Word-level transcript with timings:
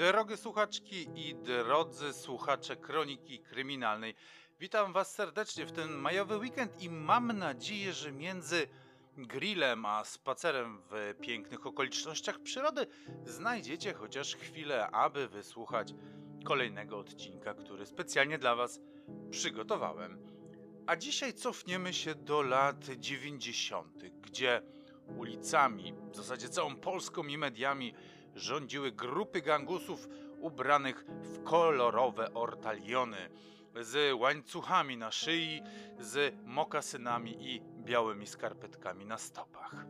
Drogie 0.00 0.36
słuchaczki 0.36 1.08
i 1.14 1.34
drodzy 1.34 2.12
słuchacze 2.12 2.76
Kroniki 2.76 3.38
Kryminalnej, 3.38 4.14
witam 4.60 4.92
Was 4.92 5.14
serdecznie 5.14 5.66
w 5.66 5.72
ten 5.72 5.90
majowy 5.90 6.36
weekend 6.36 6.82
i 6.82 6.90
mam 6.90 7.32
nadzieję, 7.38 7.92
że 7.92 8.12
między 8.12 8.66
grillem 9.16 9.86
a 9.86 10.04
spacerem 10.04 10.82
w 10.90 11.14
pięknych 11.20 11.66
okolicznościach 11.66 12.38
przyrody 12.38 12.86
znajdziecie 13.24 13.94
chociaż 13.94 14.36
chwilę, 14.36 14.86
aby 14.86 15.28
wysłuchać 15.28 15.94
kolejnego 16.44 16.98
odcinka, 16.98 17.54
który 17.54 17.86
specjalnie 17.86 18.38
dla 18.38 18.54
Was 18.54 18.80
przygotowałem. 19.30 20.26
A 20.86 20.96
dzisiaj 20.96 21.34
cofniemy 21.34 21.92
się 21.92 22.14
do 22.14 22.42
lat 22.42 22.84
90., 22.84 24.04
gdzie 24.22 24.62
ulicami, 25.18 25.94
w 26.12 26.16
zasadzie 26.16 26.48
całą 26.48 26.76
Polską 26.76 27.26
i 27.26 27.38
mediami 27.38 27.94
rządziły 28.34 28.92
grupy 28.92 29.42
gangusów 29.42 30.08
ubranych 30.40 31.04
w 31.06 31.42
kolorowe 31.42 32.34
ortaliony, 32.34 33.30
z 33.80 34.14
łańcuchami 34.20 34.96
na 34.96 35.10
szyi, 35.10 35.62
z 35.98 36.34
mokasynami 36.44 37.36
i 37.54 37.62
białymi 37.84 38.26
skarpetkami 38.26 39.06
na 39.06 39.18
stopach. 39.18 39.86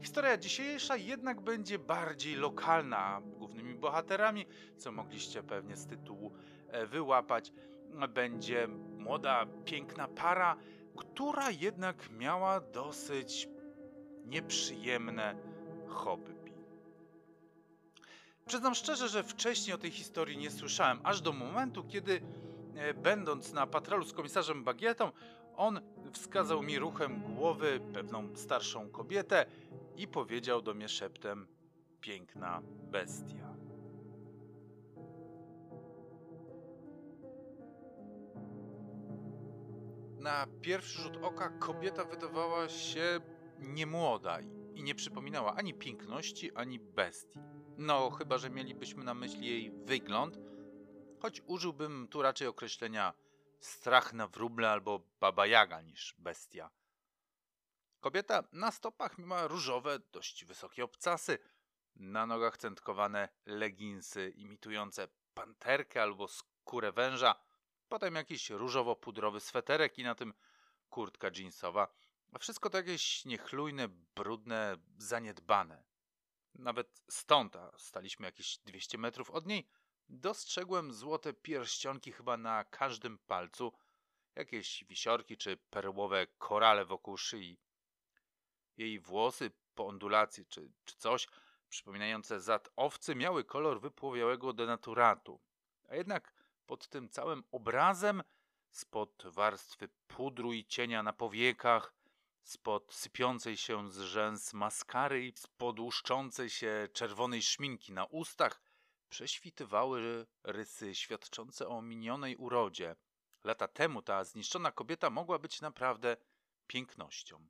Historia 0.00 0.36
dzisiejsza 0.36 0.96
jednak 0.96 1.40
będzie 1.40 1.78
bardziej 1.78 2.34
lokalna. 2.34 3.20
Głównymi 3.24 3.74
bohaterami, 3.74 4.46
co 4.76 4.92
mogliście 4.92 5.42
pewnie 5.42 5.76
z 5.76 5.86
tytułu 5.86 6.32
e, 6.68 6.86
wyłapać, 6.86 7.52
będzie 8.08 8.68
młoda, 8.98 9.46
piękna 9.64 10.08
para, 10.08 10.56
która 10.96 11.50
jednak 11.50 12.10
miała 12.10 12.60
dosyć 12.60 13.48
nieprzyjemne 14.24 15.36
hobby. 15.88 16.41
Przyznam 18.46 18.74
szczerze, 18.74 19.08
że 19.08 19.22
wcześniej 19.22 19.74
o 19.74 19.78
tej 19.78 19.90
historii 19.90 20.38
nie 20.38 20.50
słyszałem, 20.50 21.00
aż 21.04 21.20
do 21.20 21.32
momentu, 21.32 21.84
kiedy 21.84 22.20
e, 22.74 22.94
będąc 22.94 23.52
na 23.52 23.66
patrolu 23.66 24.04
z 24.04 24.12
komisarzem 24.12 24.64
Bagietą, 24.64 25.10
on 25.56 25.80
wskazał 26.12 26.62
mi 26.62 26.78
ruchem 26.78 27.34
głowy 27.34 27.80
pewną 27.94 28.36
starszą 28.36 28.90
kobietę 28.90 29.46
i 29.96 30.08
powiedział 30.08 30.62
do 30.62 30.74
mnie 30.74 30.88
szeptem: 30.88 31.46
Piękna 32.00 32.62
bestia. 32.90 33.52
Na 40.18 40.46
pierwszy 40.60 41.02
rzut 41.02 41.16
oka 41.22 41.48
kobieta 41.48 42.04
wydawała 42.04 42.68
się 42.68 43.20
niemłoda 43.58 44.38
i 44.74 44.82
nie 44.82 44.94
przypominała 44.94 45.54
ani 45.54 45.74
piękności, 45.74 46.54
ani 46.54 46.80
bestii. 46.80 47.40
No, 47.84 48.10
chyba 48.10 48.38
że 48.38 48.50
mielibyśmy 48.50 49.04
na 49.04 49.14
myśli 49.14 49.46
jej 49.46 49.70
wygląd, 49.70 50.38
choć 51.20 51.42
użyłbym 51.46 52.08
tu 52.08 52.22
raczej 52.22 52.48
określenia 52.48 53.14
strach 53.60 54.12
na 54.12 54.26
wróble 54.26 54.70
albo 54.70 55.00
baba 55.20 55.46
jaga 55.46 55.80
niż 55.80 56.14
bestia. 56.18 56.70
Kobieta 58.00 58.44
na 58.52 58.70
stopach 58.70 59.18
miała 59.18 59.46
różowe, 59.46 59.98
dość 59.98 60.44
wysokie 60.44 60.84
obcasy, 60.84 61.38
na 61.96 62.26
nogach 62.26 62.56
centkowane 62.56 63.28
leginsy 63.46 64.32
imitujące 64.36 65.08
panterkę 65.34 66.02
albo 66.02 66.28
skórę 66.28 66.92
węża, 66.92 67.34
potem 67.88 68.14
jakiś 68.14 68.50
różowo-pudrowy 68.50 69.40
sweterek 69.40 69.98
i 69.98 70.04
na 70.04 70.14
tym 70.14 70.34
kurtka 70.90 71.30
jeansowa. 71.36 71.88
Wszystko 72.40 72.70
to 72.70 72.76
jakieś 72.76 73.24
niechlujne, 73.24 73.88
brudne, 73.88 74.76
zaniedbane. 74.98 75.91
Nawet 76.54 77.02
stąd, 77.08 77.56
a 77.56 77.78
staliśmy 77.78 78.26
jakieś 78.26 78.58
200 78.58 78.98
metrów 78.98 79.30
od 79.30 79.46
niej, 79.46 79.68
dostrzegłem 80.08 80.92
złote 80.92 81.32
pierścionki 81.32 82.12
chyba 82.12 82.36
na 82.36 82.64
każdym 82.64 83.18
palcu, 83.18 83.72
jakieś 84.34 84.84
wisiorki 84.84 85.36
czy 85.36 85.56
perłowe 85.56 86.26
korale 86.26 86.84
wokół 86.84 87.16
szyi. 87.16 87.58
Jej 88.76 89.00
włosy 89.00 89.50
po 89.74 89.86
ondulacji 89.86 90.46
czy, 90.46 90.72
czy 90.84 90.96
coś 90.96 91.28
przypominające 91.68 92.40
zad 92.40 92.68
owcy 92.76 93.14
miały 93.14 93.44
kolor 93.44 93.80
wypłowiałego 93.80 94.52
denaturatu, 94.52 95.40
a 95.88 95.96
jednak 95.96 96.34
pod 96.66 96.88
tym 96.88 97.08
całym 97.08 97.44
obrazem, 97.50 98.22
spod 98.70 99.22
warstwy 99.26 99.88
pudru 100.06 100.52
i 100.52 100.64
cienia 100.64 101.02
na 101.02 101.12
powiekach, 101.12 101.94
spod 102.42 102.94
sypiącej 102.94 103.56
się 103.56 103.90
z 103.90 103.98
rzęs 103.98 104.52
maskary 104.52 105.26
i 105.26 105.32
spod 105.36 105.80
łuszczącej 105.80 106.50
się 106.50 106.88
czerwonej 106.92 107.42
szminki 107.42 107.92
na 107.92 108.04
ustach 108.04 108.62
prześwitywały 109.08 110.26
rysy 110.42 110.94
świadczące 110.94 111.68
o 111.68 111.82
minionej 111.82 112.36
urodzie. 112.36 112.96
Lata 113.44 113.68
temu 113.68 114.02
ta 114.02 114.24
zniszczona 114.24 114.72
kobieta 114.72 115.10
mogła 115.10 115.38
być 115.38 115.60
naprawdę 115.60 116.16
pięknością. 116.66 117.48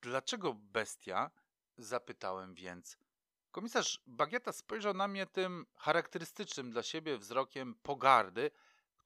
Dlaczego 0.00 0.54
bestia? 0.54 1.30
Zapytałem 1.76 2.54
więc. 2.54 2.98
Komisarz 3.50 4.02
Bagieta 4.06 4.52
spojrzał 4.52 4.94
na 4.94 5.08
mnie 5.08 5.26
tym 5.26 5.66
charakterystycznym 5.76 6.70
dla 6.70 6.82
siebie 6.82 7.18
wzrokiem 7.18 7.74
pogardy, 7.74 8.50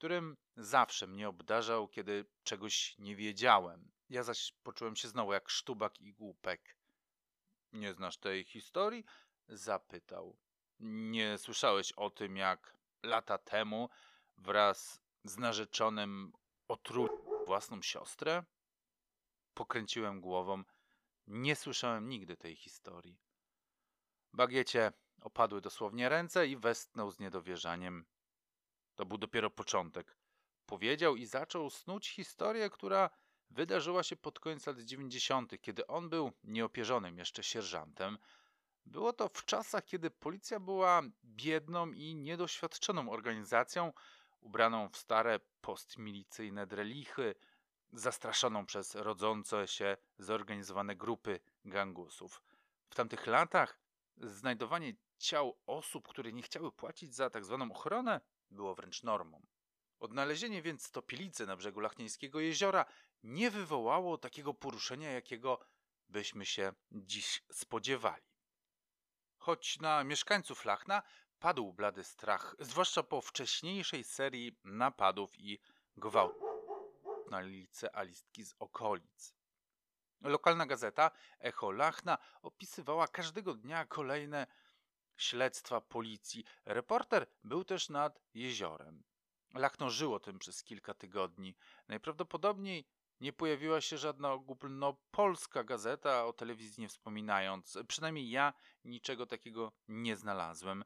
którym 0.04 0.36
zawsze 0.56 1.06
mnie 1.06 1.28
obdarzał, 1.28 1.88
kiedy 1.88 2.26
czegoś 2.42 2.98
nie 2.98 3.16
wiedziałem. 3.16 3.92
Ja 4.10 4.22
zaś 4.22 4.52
poczułem 4.62 4.96
się 4.96 5.08
znowu 5.08 5.32
jak 5.32 5.50
sztubak 5.50 6.00
i 6.00 6.12
głupek. 6.12 6.76
Nie 7.72 7.94
znasz 7.94 8.18
tej 8.18 8.44
historii? 8.44 9.04
Zapytał. 9.48 10.36
Nie 10.80 11.38
słyszałeś 11.38 11.92
o 11.92 12.10
tym, 12.10 12.36
jak 12.36 12.76
lata 13.02 13.38
temu 13.38 13.88
wraz 14.36 15.00
z 15.24 15.38
narzeczonym 15.38 16.32
otruł 16.68 17.08
własną 17.46 17.82
siostrę? 17.82 18.44
Pokręciłem 19.54 20.20
głową. 20.20 20.64
Nie 21.26 21.56
słyszałem 21.56 22.08
nigdy 22.08 22.36
tej 22.36 22.56
historii. 22.56 23.18
Bagiecie 24.32 24.92
opadły 25.20 25.60
dosłownie 25.60 26.08
ręce 26.08 26.46
i 26.46 26.56
westchnął 26.56 27.10
z 27.10 27.18
niedowierzaniem. 27.18 28.04
To 28.94 29.06
był 29.06 29.18
dopiero 29.18 29.50
początek. 29.50 30.16
Powiedział 30.66 31.16
i 31.16 31.26
zaczął 31.26 31.70
snuć 31.70 32.10
historię, 32.10 32.70
która 32.70 33.10
wydarzyła 33.50 34.02
się 34.02 34.16
pod 34.16 34.40
koniec 34.40 34.66
lat 34.66 34.80
90., 34.80 35.60
kiedy 35.60 35.86
on 35.86 36.08
był 36.08 36.32
nieopierzonym 36.44 37.18
jeszcze 37.18 37.42
sierżantem. 37.42 38.18
Było 38.86 39.12
to 39.12 39.28
w 39.28 39.44
czasach, 39.44 39.84
kiedy 39.84 40.10
policja 40.10 40.60
była 40.60 41.02
biedną 41.24 41.92
i 41.92 42.14
niedoświadczoną 42.14 43.10
organizacją, 43.10 43.92
ubraną 44.40 44.88
w 44.88 44.96
stare 44.96 45.40
postmilicyjne 45.60 46.66
drelichy, 46.66 47.34
zastraszoną 47.92 48.66
przez 48.66 48.94
rodzące 48.94 49.68
się 49.68 49.96
zorganizowane 50.18 50.96
grupy 50.96 51.40
gangusów. 51.64 52.42
W 52.88 52.94
tamtych 52.94 53.26
latach 53.26 53.78
znajdowanie 54.16 54.92
ciał 55.18 55.58
osób, 55.66 56.08
które 56.08 56.32
nie 56.32 56.42
chciały 56.42 56.72
płacić 56.72 57.14
za 57.14 57.30
tak 57.30 57.44
zwaną 57.44 57.72
ochronę, 57.72 58.20
było 58.54 58.74
wręcz 58.74 59.02
normą. 59.02 59.46
Odnalezienie 60.00 60.62
więc 60.62 60.90
topielicy 60.90 61.46
na 61.46 61.56
brzegu 61.56 61.80
Lachnieńskiego 61.80 62.40
jeziora 62.40 62.84
nie 63.22 63.50
wywołało 63.50 64.18
takiego 64.18 64.54
poruszenia, 64.54 65.10
jakiego 65.10 65.58
byśmy 66.08 66.46
się 66.46 66.72
dziś 66.92 67.42
spodziewali. 67.52 68.24
Choć 69.36 69.80
na 69.80 70.04
mieszkańców 70.04 70.64
Lachna 70.64 71.02
padł 71.38 71.72
blady 71.72 72.04
strach, 72.04 72.56
zwłaszcza 72.58 73.02
po 73.02 73.20
wcześniejszej 73.20 74.04
serii 74.04 74.58
napadów 74.64 75.38
i 75.38 75.60
gwałtów 75.96 76.48
na 77.30 77.40
licealistki 77.40 78.44
z 78.44 78.54
okolic. 78.58 79.34
Lokalna 80.20 80.66
gazeta 80.66 81.10
Echo 81.40 81.70
Lachna 81.70 82.18
opisywała 82.42 83.08
każdego 83.08 83.54
dnia 83.54 83.84
kolejne 83.84 84.46
śledztwa 85.16 85.80
policji. 85.80 86.44
Reporter 86.64 87.26
był 87.44 87.64
też 87.64 87.88
nad 87.88 88.20
jeziorem. 88.34 89.04
Lachno 89.54 89.90
żyło 89.90 90.20
tym 90.20 90.38
przez 90.38 90.64
kilka 90.64 90.94
tygodni. 90.94 91.54
Najprawdopodobniej 91.88 92.84
nie 93.20 93.32
pojawiła 93.32 93.80
się 93.80 93.98
żadna 93.98 94.32
ogólnopolska 94.32 95.64
gazeta, 95.64 96.26
o 96.26 96.32
telewizji 96.32 96.80
nie 96.80 96.88
wspominając. 96.88 97.78
Przynajmniej 97.88 98.30
ja 98.30 98.52
niczego 98.84 99.26
takiego 99.26 99.72
nie 99.88 100.16
znalazłem. 100.16 100.84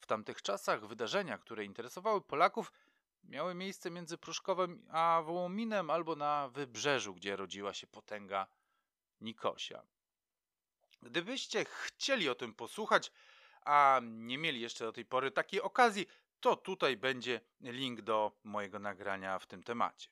W 0.00 0.06
tamtych 0.06 0.42
czasach 0.42 0.86
wydarzenia, 0.86 1.38
które 1.38 1.64
interesowały 1.64 2.20
Polaków, 2.20 2.72
miały 3.24 3.54
miejsce 3.54 3.90
między 3.90 4.18
Pruszkowem 4.18 4.86
a 4.90 5.22
Wołominem 5.24 5.90
albo 5.90 6.16
na 6.16 6.48
wybrzeżu, 6.48 7.14
gdzie 7.14 7.36
rodziła 7.36 7.74
się 7.74 7.86
potęga 7.86 8.46
Nikosia. 9.20 9.82
Gdybyście 11.02 11.64
chcieli 11.64 12.28
o 12.28 12.34
tym 12.34 12.54
posłuchać, 12.54 13.12
a 13.66 14.00
nie 14.02 14.38
mieli 14.38 14.60
jeszcze 14.60 14.84
do 14.84 14.92
tej 14.92 15.04
pory 15.04 15.30
takiej 15.30 15.62
okazji, 15.62 16.06
to 16.40 16.56
tutaj 16.56 16.96
będzie 16.96 17.40
link 17.60 18.00
do 18.00 18.32
mojego 18.44 18.78
nagrania 18.78 19.38
w 19.38 19.46
tym 19.46 19.62
temacie. 19.62 20.08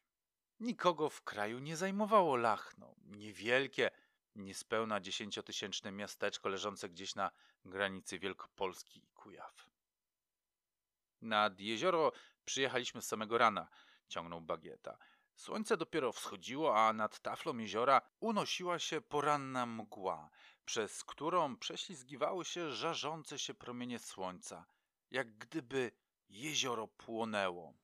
Nikogo 0.60 1.08
w 1.08 1.22
kraju 1.22 1.58
nie 1.58 1.76
zajmowało 1.76 2.36
Lachno. 2.36 2.94
Niewielkie, 3.04 3.90
niespełna 4.34 5.00
dziesięciotysięczne 5.00 5.92
miasteczko 5.92 6.48
leżące 6.48 6.88
gdzieś 6.88 7.14
na 7.14 7.30
granicy 7.64 8.18
Wielkopolski 8.18 9.00
i 9.04 9.08
Kujaw. 9.08 9.68
Nad 11.22 11.60
jezioro 11.60 12.12
przyjechaliśmy 12.44 13.02
z 13.02 13.06
samego 13.06 13.38
rana, 13.38 13.68
ciągnął 14.08 14.40
bagieta. 14.40 14.98
Słońce 15.36 15.76
dopiero 15.76 16.12
wschodziło, 16.12 16.78
a 16.78 16.92
nad 16.92 17.20
taflą 17.20 17.58
jeziora 17.58 18.02
unosiła 18.20 18.78
się 18.78 19.00
poranna 19.00 19.66
mgła, 19.66 20.30
przez 20.64 21.04
którą 21.04 21.56
prześlizgiwały 21.56 22.44
się 22.44 22.72
żarzące 22.72 23.38
się 23.38 23.54
promienie 23.54 23.98
słońca, 23.98 24.66
jak 25.10 25.38
gdyby 25.38 25.92
jezioro 26.28 26.88
płonęło. 26.88 27.74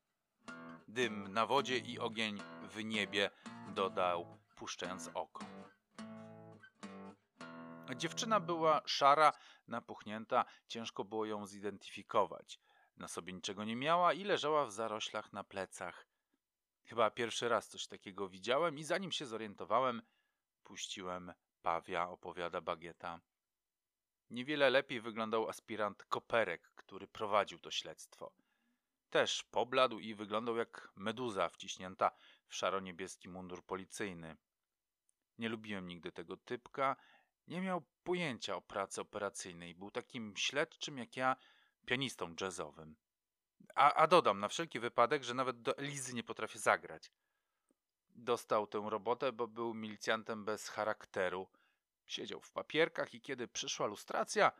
Dym 0.88 1.32
na 1.32 1.46
wodzie 1.46 1.78
i 1.78 1.98
ogień 1.98 2.38
w 2.62 2.84
niebie 2.84 3.30
dodał, 3.74 4.38
puszczając 4.56 5.10
oko. 5.14 5.44
Dziewczyna 7.96 8.40
była 8.40 8.82
szara, 8.86 9.32
napuchnięta, 9.68 10.44
ciężko 10.68 11.04
było 11.04 11.26
ją 11.26 11.46
zidentyfikować. 11.46 12.60
Na 12.96 13.08
sobie 13.08 13.32
niczego 13.32 13.64
nie 13.64 13.76
miała 13.76 14.12
i 14.12 14.24
leżała 14.24 14.66
w 14.66 14.72
zaroślach 14.72 15.32
na 15.32 15.44
plecach. 15.44 16.06
Chyba 16.84 17.10
pierwszy 17.10 17.48
raz 17.48 17.68
coś 17.68 17.86
takiego 17.86 18.28
widziałem 18.28 18.78
i 18.78 18.84
zanim 18.84 19.12
się 19.12 19.26
zorientowałem, 19.26 20.02
puściłem 20.64 21.32
Pawia, 21.62 22.08
opowiada 22.08 22.60
Bagieta. 22.60 23.20
Niewiele 24.30 24.70
lepiej 24.70 25.00
wyglądał 25.00 25.48
aspirant 25.48 26.04
Koperek, 26.04 26.72
który 26.74 27.08
prowadził 27.08 27.58
to 27.58 27.70
śledztwo. 27.70 28.32
Też 29.10 29.42
pobladł 29.42 29.98
i 29.98 30.14
wyglądał 30.14 30.56
jak 30.56 30.92
meduza 30.96 31.48
wciśnięta 31.48 32.10
w 32.46 32.54
szaro-niebieski 32.54 33.28
mundur 33.28 33.64
policyjny. 33.64 34.36
Nie 35.38 35.48
lubiłem 35.48 35.88
nigdy 35.88 36.12
tego 36.12 36.36
typka, 36.36 36.96
nie 37.46 37.60
miał 37.60 37.82
pojęcia 38.04 38.56
o 38.56 38.60
pracy 38.60 39.00
operacyjnej, 39.00 39.74
był 39.74 39.90
takim 39.90 40.36
śledczym 40.36 40.98
jak 40.98 41.16
ja, 41.16 41.36
pianistą 41.86 42.34
jazzowym. 42.40 42.96
A, 43.74 43.94
a 43.94 44.06
dodam 44.06 44.40
na 44.40 44.48
wszelki 44.48 44.80
wypadek, 44.80 45.24
że 45.24 45.34
nawet 45.34 45.62
do 45.62 45.78
Elizy 45.78 46.14
nie 46.14 46.22
potrafię 46.22 46.58
zagrać. 46.58 47.12
Dostał 48.22 48.66
tę 48.66 48.86
robotę, 48.90 49.32
bo 49.32 49.48
był 49.48 49.74
milicjantem 49.74 50.44
bez 50.44 50.68
charakteru. 50.68 51.48
Siedział 52.06 52.40
w 52.40 52.52
papierkach 52.52 53.14
i 53.14 53.20
kiedy 53.20 53.48
przyszła 53.48 53.86
lustracja, 53.86 54.52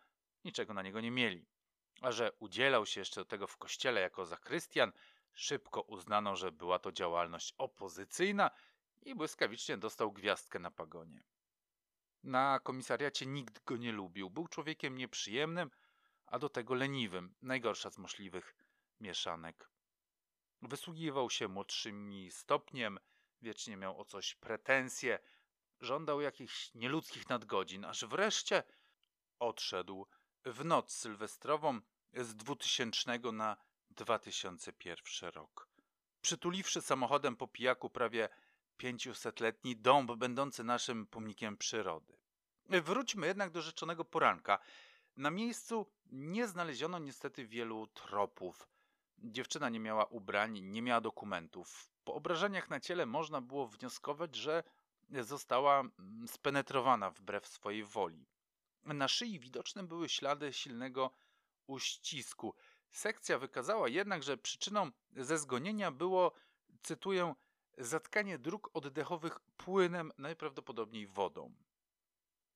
niczego 0.45 0.75
na 0.75 0.83
niego 0.83 1.01
nie 1.01 1.11
mieli. 1.11 1.47
A 2.01 2.13
że 2.13 2.33
udzielał 2.39 2.87
się 2.87 3.01
jeszcze 3.01 3.21
do 3.21 3.25
tego 3.25 3.47
w 3.47 3.57
kościele 3.57 4.01
jako 4.01 4.27
zakrystian, 4.27 4.93
szybko 5.33 5.83
uznano, 5.83 6.37
że 6.37 6.53
była 6.53 6.79
to 6.79 6.93
działalność 6.93 7.55
opozycyjna 7.59 8.51
i 9.03 9.15
błyskawicznie 9.15 9.77
dostał 9.77 10.13
gwiazdkę 10.13 10.59
na 10.59 10.71
pagonie. 10.71 11.23
Na 12.23 12.61
komisariacie 12.61 13.27
nikt 13.27 13.65
go 13.65 13.77
nie 13.77 13.93
lubił. 13.93 14.31
Był 14.31 14.49
człowiekiem 14.49 14.99
nieprzyjemnym, 14.99 15.71
a 16.27 16.39
do 16.39 16.49
tego 16.49 16.75
leniwym. 16.75 17.35
Najgorsza 17.43 17.91
z 17.91 17.99
możliwych 17.99 18.55
mieszanek. 19.01 19.71
Wysługiwał 20.63 21.31
się 21.31 21.49
młodszymi 21.49 22.31
stopniem, 22.31 22.99
wiecznie 23.43 23.77
miał 23.77 24.01
o 24.01 24.05
coś 24.05 24.35
pretensje, 24.35 25.19
żądał 25.81 26.21
jakichś 26.21 26.75
nieludzkich 26.75 27.29
nadgodzin, 27.29 27.85
aż 27.85 28.05
wreszcie 28.05 28.63
odszedł 29.39 30.07
w 30.45 30.65
noc 30.65 30.93
sylwestrową 30.93 31.81
z 32.15 32.35
2000 32.37 33.19
na 33.33 33.57
2001 33.91 35.31
rok. 35.31 35.69
Przytuliwszy 36.21 36.83
samochodem 36.83 37.37
po 37.37 37.49
pijaku 37.49 37.91
prawie 37.91 38.29
500-letni 38.79 39.77
dąb 39.77 40.13
będący 40.13 40.65
naszym 40.65 41.07
pomnikiem 41.07 41.57
przyrody. 41.57 42.19
Wróćmy 42.69 43.27
jednak 43.27 43.51
do 43.51 43.63
rzeczonego 43.63 44.05
poranka. 44.05 44.59
Na 45.17 45.31
miejscu 45.31 45.93
nie 46.07 46.49
znaleziono 46.49 46.99
niestety 46.99 47.47
wielu 47.47 47.87
tropów. 47.87 48.69
Dziewczyna 49.19 49.69
nie 49.69 49.81
miała 49.81 50.05
ubrań, 50.05 50.61
nie 50.61 50.83
miała 50.83 51.01
dokumentów. 51.01 51.91
Po 52.11 52.15
obrażeniach 52.15 52.71
na 52.71 52.81
ciele 52.81 53.07
można 53.07 53.41
było 53.41 53.67
wnioskować, 53.67 54.35
że 54.37 54.63
została 55.11 55.81
mm, 55.81 56.29
spenetrowana 56.29 57.11
wbrew 57.11 57.47
swojej 57.47 57.85
woli. 57.85 58.27
Na 58.85 59.09
szyi 59.09 59.41
widoczne 59.41 59.83
były 59.83 60.09
ślady 60.09 60.53
silnego 60.53 61.11
uścisku. 61.67 62.55
Sekcja 62.91 63.39
wykazała 63.39 63.89
jednak, 63.89 64.23
że 64.23 64.37
przyczyną 64.37 64.91
zezgonienia 65.17 65.91
było, 65.91 66.33
cytuję, 66.83 67.35
zatkanie 67.79 68.39
dróg 68.39 68.71
oddechowych 68.75 69.41
płynem, 69.57 70.13
najprawdopodobniej 70.19 71.07
wodą. 71.07 71.55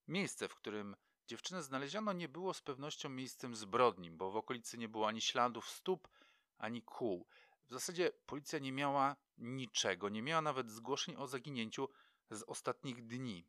Miejsce, 0.08 0.48
w 0.48 0.54
którym 0.54 0.96
dziewczynę 1.26 1.62
znaleziono, 1.62 2.12
nie 2.12 2.28
było 2.28 2.54
z 2.54 2.62
pewnością 2.62 3.08
miejscem 3.08 3.56
zbrodni, 3.56 4.10
bo 4.10 4.30
w 4.30 4.36
okolicy 4.36 4.78
nie 4.78 4.88
było 4.88 5.08
ani 5.08 5.20
śladów 5.20 5.68
stóp, 5.68 6.08
ani 6.58 6.82
kół. 6.82 7.26
W 7.68 7.72
zasadzie 7.72 8.12
policja 8.26 8.58
nie 8.58 8.72
miała 8.72 9.16
niczego, 9.38 10.08
nie 10.08 10.22
miała 10.22 10.42
nawet 10.42 10.70
zgłoszeń 10.70 11.16
o 11.16 11.26
zaginięciu 11.26 11.88
z 12.30 12.42
ostatnich 12.42 13.06
dni. 13.06 13.46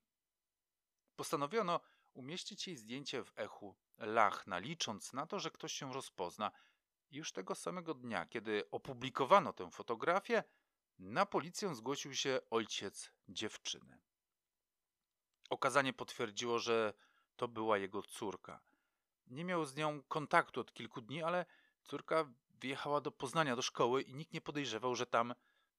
Postanowiono 1.15 1.79
umieścić 2.13 2.67
jej 2.67 2.77
zdjęcie 2.77 3.23
w 3.23 3.31
echu 3.35 3.75
Lachna, 3.97 4.59
licząc 4.59 5.13
na 5.13 5.25
to, 5.25 5.39
że 5.39 5.51
ktoś 5.51 5.73
się 5.73 5.93
rozpozna. 5.93 6.51
Już 7.11 7.31
tego 7.31 7.55
samego 7.55 7.93
dnia, 7.93 8.25
kiedy 8.25 8.69
opublikowano 8.71 9.53
tę 9.53 9.71
fotografię, 9.71 10.43
na 10.99 11.25
policję 11.25 11.75
zgłosił 11.75 12.13
się 12.13 12.39
ojciec 12.49 13.11
dziewczyny. 13.29 14.01
Okazanie 15.49 15.93
potwierdziło, 15.93 16.59
że 16.59 16.93
to 17.35 17.47
była 17.47 17.77
jego 17.77 18.01
córka. 18.01 18.61
Nie 19.27 19.45
miał 19.45 19.65
z 19.65 19.75
nią 19.75 20.03
kontaktu 20.03 20.61
od 20.61 20.73
kilku 20.73 21.01
dni, 21.01 21.23
ale 21.23 21.45
córka 21.83 22.33
wyjechała 22.59 23.01
do 23.01 23.11
Poznania 23.11 23.55
do 23.55 23.61
szkoły 23.61 24.01
i 24.01 24.13
nikt 24.13 24.33
nie 24.33 24.41
podejrzewał, 24.41 24.95
że 24.95 25.05
tam 25.05 25.35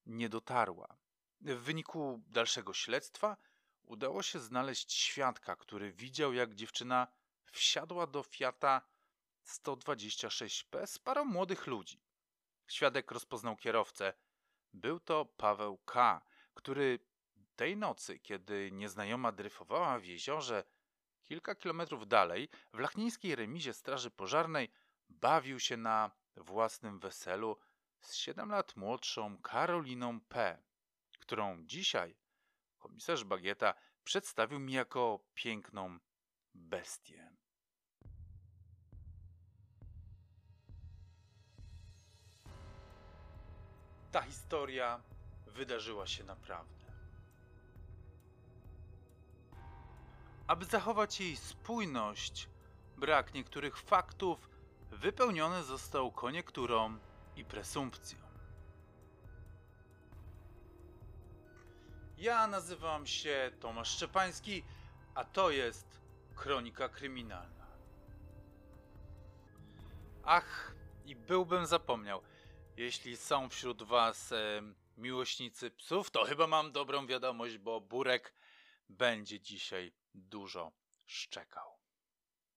nie 0.07 0.29
dotarła. 0.29 0.99
W 1.41 1.59
wyniku 1.59 2.23
dalszego 2.27 2.75
śledztwa 2.75 3.37
udało 3.83 4.23
się 4.23 4.39
znaleźć 4.39 4.93
świadka, 4.93 5.57
który 5.57 5.93
widział, 5.93 6.33
jak 6.33 6.55
dziewczyna 6.55 7.07
wsiadła 7.53 8.07
do 8.07 8.23
Fiata 8.23 8.83
126P 9.47 10.87
z 10.87 10.99
parą 10.99 11.25
młodych 11.25 11.67
ludzi. 11.67 12.03
Świadek 12.67 13.11
rozpoznał 13.11 13.57
kierowcę. 13.57 14.13
Był 14.73 15.01
to 15.01 15.25
Paweł 15.25 15.79
K., 15.79 16.21
który 16.55 16.99
tej 17.57 17.77
nocy, 17.77 18.19
kiedy 18.19 18.73
nieznajoma 18.73 19.33
dryfowała 19.33 19.99
w 19.99 20.05
jeziorze 20.05 20.65
kilka 21.25 21.55
kilometrów 21.55 22.09
dalej, 22.09 22.49
w 22.73 22.79
lachnińskiej 22.79 23.37
remizie 23.37 23.75
Straży 23.75 24.11
Pożarnej 24.11 24.71
bawił 25.09 25.61
się 25.61 25.77
na 25.77 26.11
własnym 26.37 26.99
weselu 26.99 27.57
z 28.01 28.15
7 28.15 28.51
lat 28.51 28.77
młodszą 28.77 29.39
Karoliną 29.39 30.21
P., 30.21 30.63
którą 31.19 31.65
dzisiaj 31.65 32.17
komisarz 32.79 33.25
Bagieta 33.25 33.75
przedstawił 34.05 34.59
mi 34.59 34.73
jako 34.73 35.21
piękną 35.35 35.99
bestię. 36.55 37.31
Ta 44.13 44.23
historia 44.23 45.03
wydarzyła 45.47 46.07
się 46.07 46.25
naprawdę. 46.25 46.87
Aby 50.47 50.65
zachować 50.65 51.21
jej 51.21 51.37
spójność, 51.37 52.49
brak 52.97 53.35
niektórych 53.35 53.79
faktów 53.79 54.49
wypełniony 54.97 55.63
został 55.63 56.13
koniekturą 56.13 56.99
i 57.37 57.45
presumpcją. 57.45 58.19
Ja 62.19 62.47
nazywam 62.47 63.07
się 63.07 63.51
Tomasz 63.61 63.91
Szczepański, 63.91 64.63
a 65.15 65.25
to 65.25 65.51
jest 65.51 66.01
Kronika 66.35 66.89
Kryminalna. 66.89 67.67
Ach, 70.25 70.75
i 71.07 71.17
byłbym 71.17 71.67
zapomniał. 71.67 72.23
Jeśli 72.77 73.17
są 73.17 73.49
wśród 73.49 73.83
Was 73.83 74.33
e, 74.33 74.63
miłośnicy 74.97 75.71
psów, 75.71 76.11
to 76.11 76.25
chyba 76.25 76.47
mam 76.47 76.73
dobrą 76.73 77.07
wiadomość, 77.07 77.59
bo 77.59 77.81
Burek 77.81 78.35
będzie 78.89 79.41
dzisiaj 79.41 79.93
dużo 80.15 80.73
szczekał. 81.05 81.77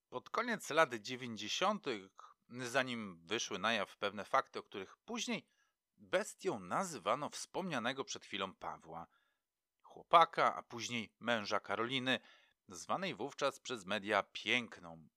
Pod 0.10 0.30
koniec 0.30 0.70
lat 0.70 0.94
90., 0.94 1.86
zanim 2.50 3.20
wyszły 3.26 3.60
na 3.60 3.74
jaw 3.74 3.98
pewne 3.98 4.26
fakty, 4.26 4.60
o 4.60 4.64
których 4.64 4.98
później 4.98 5.46
bestią 5.98 6.60
nazywano 6.60 7.30
wspomnianego 7.30 8.04
przed 8.04 8.26
chwilą 8.26 8.54
Pawła, 8.54 9.08
chłopaka, 9.82 10.56
a 10.56 10.64
później 10.64 11.14
męża 11.20 11.60
Karoliny, 11.60 12.20
zwanej 12.68 13.16
wówczas 13.16 13.60
przez 13.60 13.86
media 13.86 14.24
piękną. 14.24 15.08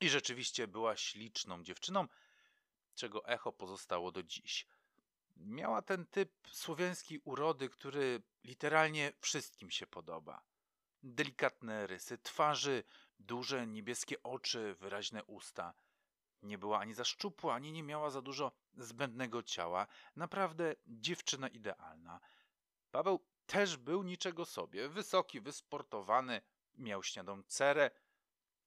I 0.00 0.08
rzeczywiście 0.08 0.68
była 0.68 0.96
śliczną 0.96 1.62
dziewczyną, 1.62 2.08
czego 2.94 3.24
echo 3.26 3.52
pozostało 3.52 4.12
do 4.12 4.22
dziś. 4.22 4.66
Miała 5.36 5.82
ten 5.82 6.06
typ 6.06 6.32
słowiańskiej 6.52 7.20
urody, 7.24 7.68
który 7.68 8.22
literalnie 8.44 9.12
wszystkim 9.20 9.70
się 9.70 9.86
podoba. 9.86 10.42
delikatne 11.02 11.86
rysy 11.86 12.18
twarzy, 12.18 12.84
duże 13.18 13.66
niebieskie 13.66 14.22
oczy, 14.22 14.74
wyraźne 14.80 15.24
usta. 15.24 15.74
Nie 16.42 16.58
była 16.58 16.78
ani 16.78 16.94
za 16.94 17.04
szczupła, 17.04 17.54
ani 17.54 17.72
nie 17.72 17.82
miała 17.82 18.10
za 18.10 18.22
dużo 18.22 18.52
zbędnego 18.76 19.42
ciała. 19.42 19.86
Naprawdę 20.16 20.74
dziewczyna 20.86 21.48
idealna. 21.48 22.20
Paweł 22.90 23.20
też 23.46 23.76
był 23.76 24.02
niczego 24.02 24.44
sobie. 24.44 24.88
Wysoki, 24.88 25.40
wysportowany, 25.40 26.40
miał 26.74 27.02
śniadą 27.02 27.42
cerę. 27.42 27.90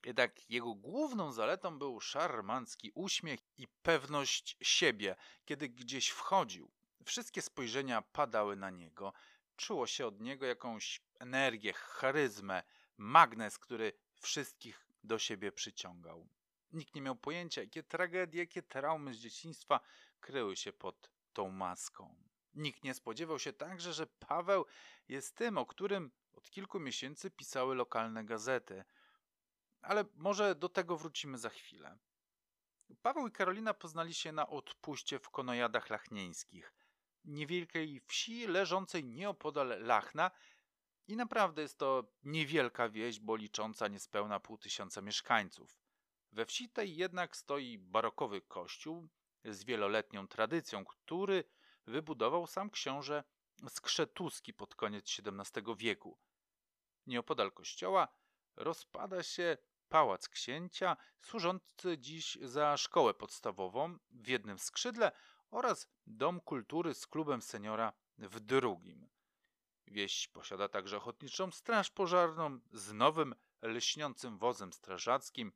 Jednak 0.05 0.49
jego 0.49 0.75
główną 0.75 1.31
zaletą 1.31 1.79
był 1.79 1.99
szarmancki 1.99 2.91
uśmiech 2.95 3.39
i 3.57 3.67
pewność 3.67 4.57
siebie, 4.61 5.15
kiedy 5.45 5.69
gdzieś 5.69 6.09
wchodził. 6.09 6.71
Wszystkie 7.05 7.41
spojrzenia 7.41 8.01
padały 8.01 8.55
na 8.55 8.69
niego. 8.69 9.13
Czuło 9.57 9.87
się 9.87 10.07
od 10.07 10.21
niego 10.21 10.45
jakąś 10.45 11.01
energię, 11.19 11.73
charyzmę, 11.73 12.63
magnes, 12.97 13.57
który 13.59 13.93
wszystkich 14.15 14.87
do 15.03 15.19
siebie 15.19 15.51
przyciągał. 15.51 16.27
Nikt 16.71 16.95
nie 16.95 17.01
miał 17.01 17.15
pojęcia, 17.15 17.61
jakie 17.61 17.83
tragedie, 17.83 18.39
jakie 18.39 18.61
traumy 18.61 19.13
z 19.13 19.17
dzieciństwa 19.17 19.79
kryły 20.19 20.55
się 20.55 20.73
pod 20.73 21.11
tą 21.33 21.51
maską. 21.51 22.15
Nikt 22.53 22.83
nie 22.83 22.93
spodziewał 22.93 23.39
się 23.39 23.53
także, 23.53 23.93
że 23.93 24.07
Paweł 24.07 24.65
jest 25.07 25.35
tym, 25.35 25.57
o 25.57 25.65
którym 25.65 26.11
od 26.33 26.49
kilku 26.49 26.79
miesięcy 26.79 27.31
pisały 27.31 27.75
lokalne 27.75 28.25
gazety. 28.25 28.83
Ale 29.81 30.05
może 30.15 30.55
do 30.55 30.69
tego 30.69 30.97
wrócimy 30.97 31.37
za 31.37 31.49
chwilę. 31.49 31.97
Paweł 33.01 33.27
i 33.27 33.31
Karolina 33.31 33.73
poznali 33.73 34.13
się 34.13 34.31
na 34.31 34.47
odpuście 34.47 35.19
w 35.19 35.29
Konojadach 35.29 35.89
Lachnieńskich, 35.89 36.73
niewielkiej 37.25 38.01
wsi 38.07 38.47
leżącej 38.47 39.03
nieopodal 39.03 39.67
Lachna 39.79 40.31
i 41.07 41.15
naprawdę 41.15 41.61
jest 41.61 41.77
to 41.77 42.03
niewielka 42.23 42.89
wieś, 42.89 43.19
bo 43.19 43.35
licząca 43.35 43.87
niespełna 43.87 44.39
pół 44.39 44.57
tysiąca 44.57 45.01
mieszkańców. 45.01 45.80
We 46.31 46.45
wsi 46.45 46.69
tej 46.69 46.95
jednak 46.95 47.37
stoi 47.37 47.77
barokowy 47.77 48.41
kościół 48.41 49.09
z 49.45 49.63
wieloletnią 49.63 50.27
tradycją, 50.27 50.85
który 50.85 51.43
wybudował 51.87 52.47
sam 52.47 52.69
książę 52.69 53.23
Skrzetuski 53.69 54.53
pod 54.53 54.75
koniec 54.75 55.05
XVII 55.19 55.75
wieku. 55.77 56.17
Nieopodal 57.07 57.51
kościoła 57.51 58.07
rozpada 58.55 59.23
się 59.23 59.57
pałac 59.89 60.29
księcia, 60.29 60.97
służący 61.19 61.97
dziś 61.97 62.37
za 62.41 62.77
szkołę 62.77 63.13
podstawową 63.13 63.97
w 64.11 64.27
jednym 64.27 64.59
skrzydle 64.59 65.11
oraz 65.51 65.87
dom 66.07 66.39
kultury 66.39 66.93
z 66.93 67.07
klubem 67.07 67.41
seniora 67.41 67.93
w 68.17 68.39
drugim. 68.39 69.09
Wieś 69.87 70.27
posiada 70.27 70.69
także 70.69 70.97
ochotniczą 70.97 71.51
straż 71.51 71.89
pożarną 71.89 72.59
z 72.71 72.93
nowym, 72.93 73.35
lśniącym 73.61 74.37
wozem 74.37 74.73
strażackim 74.73 75.51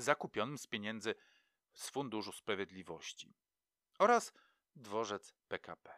zakupionym 0.00 0.58
z 0.58 0.66
pieniędzy 0.66 1.14
z 1.72 1.90
Funduszu 1.90 2.32
Sprawiedliwości 2.32 3.34
oraz 3.98 4.32
dworzec 4.76 5.34
PKP. 5.48 5.94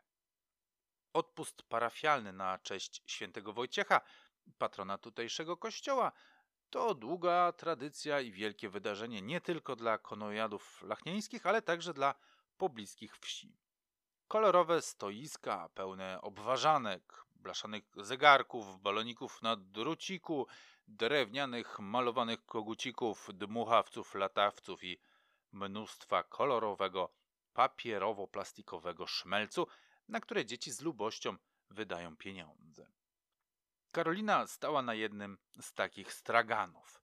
Odpust 1.13 1.63
parafialny 1.63 2.33
na 2.33 2.59
cześć 2.59 3.03
świętego 3.07 3.53
Wojciecha, 3.53 4.01
patrona 4.59 4.99
tutejszego 4.99 5.57
kościoła, 5.57 6.13
to 6.71 6.95
długa 6.95 7.53
tradycja 7.53 8.21
i 8.21 8.33
wielkie 8.33 8.69
wydarzenie 8.69 9.23
nie 9.23 9.41
tylko 9.41 9.77
dla 9.77 9.99
konojadów 9.99 10.83
lachnieńskich, 10.83 11.47
ale 11.47 11.63
także 11.63 11.95
dla 11.95 12.15
pobliskich 12.57 13.17
wsi. 13.17 13.57
Kolorowe 14.29 14.83
stoiska 14.83 15.69
pełne 15.69 16.21
obważanek, 16.23 17.25
blaszanych 17.31 17.85
zegarków, 17.97 18.81
baloników 18.81 19.43
na 19.43 19.57
druciku, 19.57 20.47
drewnianych, 20.89 21.79
malowanych 21.79 22.47
kogucików, 22.47 23.29
dmuchawców, 23.35 24.15
latawców 24.15 24.85
i 24.85 25.01
mnóstwa 25.53 26.23
kolorowego, 26.23 27.13
papierowo-plastikowego 27.55 29.07
szmelcu, 29.07 29.67
na 30.09 30.21
które 30.21 30.47
dzieci 30.47 30.71
z 30.73 30.81
lubością 30.81 31.37
wydają 31.71 32.17
pieniądze. 32.17 32.87
Karolina 33.93 34.47
stała 34.47 34.83
na 34.83 34.95
jednym 34.95 35.39
z 35.61 35.75
takich 35.75 36.13
straganów. 36.13 37.03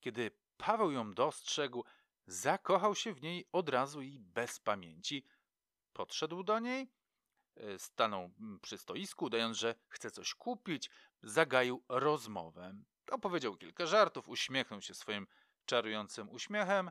Kiedy 0.00 0.30
Paweł 0.56 0.90
ją 0.90 1.14
dostrzegł, 1.14 1.84
zakochał 2.26 2.94
się 2.94 3.14
w 3.14 3.22
niej 3.22 3.48
od 3.52 3.68
razu 3.68 4.02
i 4.02 4.18
bez 4.20 4.60
pamięci. 4.60 5.26
Podszedł 5.92 6.42
do 6.42 6.58
niej, 6.58 6.90
e, 7.56 7.78
stanął 7.78 8.30
przy 8.62 8.78
stoisku, 8.78 9.30
dając, 9.30 9.56
że 9.56 9.74
chce 9.88 10.10
coś 10.10 10.34
kupić, 10.34 10.90
zagaił 11.22 11.82
rozmowę. 11.88 12.74
Opowiedział 13.10 13.56
kilka 13.56 13.86
żartów, 13.86 14.28
uśmiechnął 14.28 14.82
się 14.82 14.94
swoim 14.94 15.26
czarującym 15.66 16.30
uśmiechem. 16.30 16.90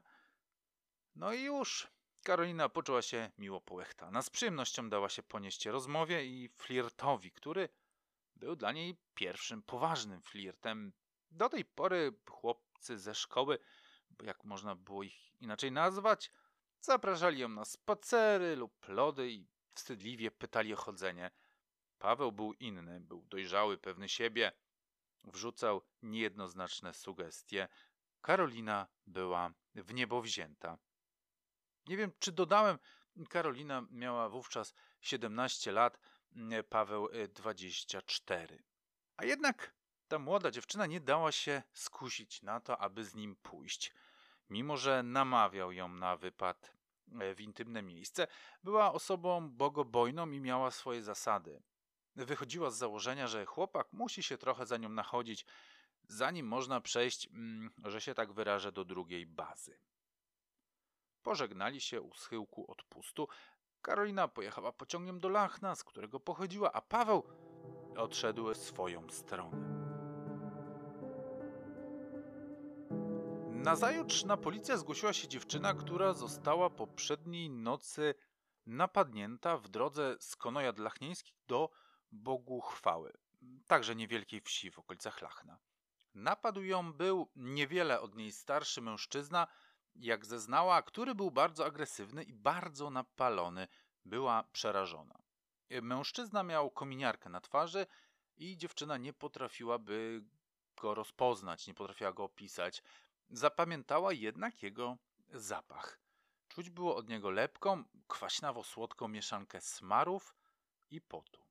No 1.16 1.34
i 1.34 1.42
już. 1.42 1.88
Karolina 2.24 2.70
poczuła 2.70 3.02
się 3.02 3.32
miło 3.38 3.62
połechtana. 3.62 4.22
Z 4.22 4.30
przyjemnością 4.30 4.90
dała 4.90 5.10
się 5.10 5.24
ponieść 5.24 5.66
rozmowie 5.66 6.26
i 6.26 6.50
flirtowi, 6.50 7.32
który 7.32 7.70
był 8.36 8.56
dla 8.56 8.72
niej 8.72 8.98
pierwszym 9.14 9.64
poważnym 9.64 10.22
flirtem. 10.22 10.94
Do 11.32 11.50
tej 11.50 11.66
pory 11.66 12.14
chłopcy 12.30 12.98
ze 12.98 13.16
szkoły, 13.16 13.60
jak 14.24 14.44
można 14.44 14.76
było 14.76 15.04
ich 15.04 15.42
inaczej 15.42 15.72
nazwać, 15.72 16.32
zapraszali 16.82 17.40
ją 17.40 17.50
na 17.50 17.66
spacery 17.66 18.56
lub 18.56 18.88
lody 18.88 19.32
i 19.32 19.48
wstydliwie 19.74 20.32
pytali 20.32 20.74
o 20.74 20.78
chodzenie. 20.78 21.32
Paweł 22.00 22.32
był 22.32 22.54
inny, 22.54 23.00
był 23.00 23.26
dojrzały, 23.26 23.78
pewny 23.78 24.10
siebie, 24.10 24.52
wrzucał 25.26 25.82
niejednoznaczne 26.02 26.94
sugestie. 26.94 27.68
Karolina 28.22 28.88
była 29.08 29.54
w 29.76 29.94
niebo 29.94 30.22
wzięta. 30.22 30.78
Nie 31.88 31.98
wiem, 31.98 32.12
czy 32.20 32.32
dodałem, 32.32 32.80
Karolina 33.30 33.84
miała 33.92 34.30
wówczas 34.30 34.74
17 35.02 35.72
lat, 35.72 36.00
Paweł 36.70 37.10
24. 37.34 38.56
Y, 38.56 38.64
A 39.18 39.26
jednak 39.26 39.76
ta 40.08 40.20
młoda 40.20 40.52
dziewczyna 40.52 40.86
nie 40.86 41.00
dała 41.00 41.32
się 41.32 41.64
skusić 41.74 42.42
na 42.42 42.60
to, 42.60 42.78
aby 42.78 43.06
z 43.06 43.16
nim 43.16 43.36
pójść. 43.36 43.94
Mimo, 44.50 44.78
że 44.78 45.04
namawiał 45.04 45.72
ją 45.72 45.88
na 45.88 46.18
wypad 46.18 46.76
e, 47.20 47.36
w 47.36 47.42
intymne 47.42 47.82
miejsce, 47.82 48.28
była 48.64 48.94
osobą 48.94 49.50
bogobojną 49.50 50.32
i 50.32 50.40
miała 50.40 50.72
swoje 50.72 51.04
zasady. 51.04 51.62
Wychodziła 52.16 52.72
z 52.72 52.78
założenia, 52.78 53.28
że 53.28 53.46
chłopak 53.46 53.94
musi 53.94 54.24
się 54.24 54.38
trochę 54.38 54.66
za 54.66 54.78
nią 54.78 54.90
nachodzić, 54.90 55.46
zanim 56.08 56.48
można 56.48 56.82
przejść, 56.82 57.28
mm, 57.28 57.72
że 57.84 58.02
się 58.02 58.14
tak 58.14 58.34
wyrażę, 58.34 58.72
do 58.72 58.86
drugiej 58.86 59.26
bazy. 59.26 59.80
Pożegnali 61.24 61.82
się 61.82 62.02
u 62.02 62.14
schyłku 62.14 62.72
odpustu. 62.72 63.28
Karolina 63.82 64.28
pojechała 64.28 64.72
pociągiem 64.72 65.20
do 65.20 65.30
Lachna, 65.30 65.76
z 65.76 65.84
którego 65.84 66.20
pochodziła, 66.20 66.74
a 66.74 66.82
Paweł 66.82 67.24
odszedł 67.98 68.54
swoją 68.54 69.10
stronę. 69.10 69.76
Nazajutrz 73.52 74.24
na 74.24 74.38
policję 74.38 74.78
zgłosiła 74.78 75.14
się 75.14 75.28
dziewczyna, 75.28 75.74
która 75.74 76.14
została 76.14 76.70
poprzedniej 76.70 77.50
nocy 77.50 78.16
napadnięta 78.66 79.58
w 79.58 79.68
drodze 79.68 80.16
z 80.20 80.36
Konojad 80.36 80.80
Lachnieńskich 80.80 81.36
do 81.48 81.70
Bogu 82.16 82.62
Chwały, 82.62 83.14
także 83.68 83.96
niewielkiej 83.96 84.42
wsi 84.42 84.72
w 84.72 84.80
okolicach 84.80 85.22
Lachna. 85.22 85.58
Napadł 86.14 86.62
ją 86.62 86.94
był 86.94 87.30
niewiele 87.36 88.02
od 88.02 88.16
niej 88.16 88.32
starszy 88.32 88.82
mężczyzna, 88.82 89.48
jak 89.96 90.26
zeznała, 90.26 90.82
który 90.82 91.16
był 91.16 91.32
bardzo 91.32 91.66
agresywny 91.66 92.24
i 92.24 92.34
bardzo 92.34 92.90
napalony. 92.90 93.68
Była 94.06 94.44
przerażona. 94.44 95.22
Mężczyzna 95.82 96.44
miał 96.44 96.72
kominiarkę 96.72 97.30
na 97.30 97.42
twarzy 97.42 97.88
i 98.38 98.58
dziewczyna 98.58 98.98
nie 98.98 99.14
potrafiłaby 99.14 100.24
go 100.82 100.96
rozpoznać, 100.96 101.68
nie 101.68 101.74
potrafiła 101.74 102.14
go 102.14 102.24
opisać. 102.24 102.84
Zapamiętała 103.30 104.14
jednak 104.14 104.64
jego 104.64 104.98
zapach. 105.34 106.00
Czuć 106.48 106.70
było 106.70 106.96
od 106.96 107.10
niego 107.10 107.30
lepką, 107.30 107.84
kwaśnawo-słodką 108.08 109.08
mieszankę 109.08 109.62
smarów 109.62 110.36
i 110.92 111.02
potu. 111.02 111.45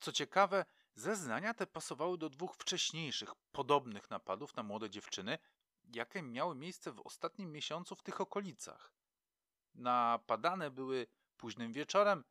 Co 0.00 0.12
ciekawe, 0.12 0.64
zeznania 0.94 1.54
te 1.54 1.66
pasowały 1.66 2.18
do 2.18 2.28
dwóch 2.28 2.56
wcześniejszych, 2.56 3.34
podobnych 3.52 4.10
napadów 4.10 4.56
na 4.56 4.62
młode 4.62 4.90
dziewczyny, 4.90 5.38
jakie 5.94 6.22
miały 6.22 6.54
miejsce 6.54 6.92
w 6.92 7.00
ostatnim 7.00 7.52
miesiącu 7.52 7.96
w 7.96 8.02
tych 8.02 8.20
okolicach. 8.20 8.92
Napadane 9.74 10.70
były 10.70 11.06
późnym 11.36 11.72
wieczorem 11.72 12.24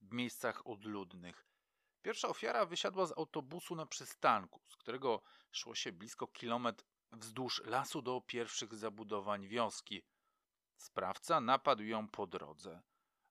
w 0.00 0.12
miejscach 0.12 0.66
odludnych. 0.66 1.46
Pierwsza 2.02 2.28
ofiara 2.28 2.66
wysiadła 2.66 3.06
z 3.06 3.12
autobusu 3.12 3.74
na 3.74 3.86
przystanku, 3.86 4.60
z 4.68 4.76
którego 4.76 5.22
szło 5.52 5.74
się 5.74 5.92
blisko 5.92 6.26
kilometr 6.26 6.84
wzdłuż 7.12 7.62
lasu 7.64 8.02
do 8.02 8.20
pierwszych 8.20 8.74
zabudowań 8.74 9.48
wioski. 9.48 10.02
Sprawca 10.76 11.40
napadł 11.40 11.82
ją 11.82 12.08
po 12.08 12.26
drodze. 12.26 12.82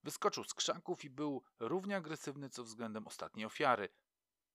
Wyskoczył 0.03 0.43
z 0.43 0.53
krzaków 0.53 1.05
i 1.05 1.09
był 1.09 1.43
równie 1.59 1.97
agresywny 1.97 2.49
co 2.49 2.63
względem 2.63 3.07
ostatniej 3.07 3.45
ofiary. 3.45 3.89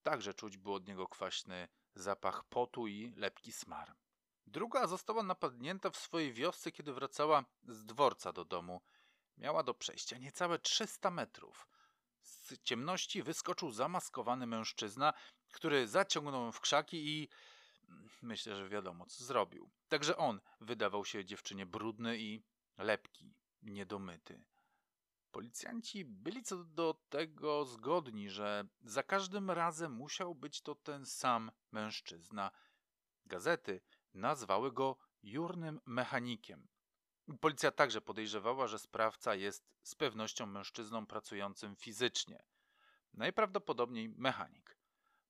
Także 0.03 0.35
czuć 0.35 0.57
było 0.57 0.77
od 0.77 0.89
niego 0.89 1.09
kwaśny 1.09 1.69
zapach 1.95 2.45
potu 2.45 2.87
i 2.87 3.13
lepki 3.17 3.53
smar. 3.53 3.97
Druga 4.47 4.87
została 4.87 5.23
napadnięta 5.23 5.91
w 5.91 5.97
swojej 5.97 6.33
wiosce, 6.33 6.73
kiedy 6.73 6.93
wracała 6.93 7.45
z 7.69 7.85
dworca 7.85 8.33
do 8.33 8.45
domu. 8.45 8.81
Miała 9.37 9.63
do 9.63 9.75
przejścia 9.75 10.19
niecałe 10.19 10.59
300 10.59 11.11
metrów. 11.11 11.69
Z 12.23 12.63
ciemności 12.63 13.23
wyskoczył 13.23 13.71
zamaskowany 13.71 14.47
mężczyzna, 14.47 15.13
który 15.53 15.89
zaciągnął 15.89 16.53
w 16.53 16.61
krzaki 16.61 17.09
i 17.09 17.29
myślę, 18.23 18.57
że 18.57 18.69
wiadomo, 18.69 19.07
co 19.07 19.25
zrobił. 19.25 19.71
Także 19.89 20.17
on 20.17 20.41
wydawał 20.61 21.05
się 21.05 21.25
dziewczynie 21.25 21.67
brudny 21.67 22.19
i 22.19 22.43
lepki, 22.79 23.35
niedomyty. 23.63 24.45
Policjanci 25.35 26.05
byli 26.05 26.43
co 26.43 26.65
do 26.65 26.95
tego 27.09 27.65
zgodni, 27.65 28.31
że 28.31 28.69
za 28.85 29.03
każdym 29.03 29.51
razem 29.51 29.93
musiał 29.93 30.35
być 30.35 30.61
to 30.63 30.75
ten 30.75 31.07
sam 31.07 31.51
mężczyzna. 31.73 32.51
Gazety 33.27 33.81
nazwały 34.15 34.73
go 34.73 34.97
jurnym 35.23 35.81
mechanikiem. 35.87 36.69
Policja 37.41 37.71
także 37.71 38.01
podejrzewała, 38.01 38.67
że 38.67 38.79
sprawca 38.79 39.35
jest 39.35 39.67
z 39.83 39.95
pewnością 39.95 40.47
mężczyzną 40.47 41.07
pracującym 41.07 41.77
fizycznie. 41.77 42.43
Najprawdopodobniej 43.15 44.09
mechanik. 44.09 44.79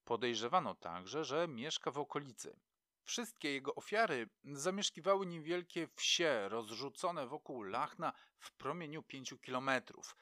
Podejrzewano 0.04 0.74
także, 0.74 1.24
że 1.24 1.48
mieszka 1.48 1.90
w 1.90 1.98
okolicy. 1.98 2.60
Wszystkie 3.04 3.52
jego 3.52 3.74
ofiary 3.74 4.28
zamieszkiwały 4.44 5.26
niewielkie 5.26 5.88
wsie 5.96 6.48
rozrzucone 6.48 7.26
wokół 7.26 7.62
Lachna 7.62 8.12
w 8.38 8.52
promieniu 8.52 9.02
pięciu 9.02 9.38
kilometrów. 9.38 10.16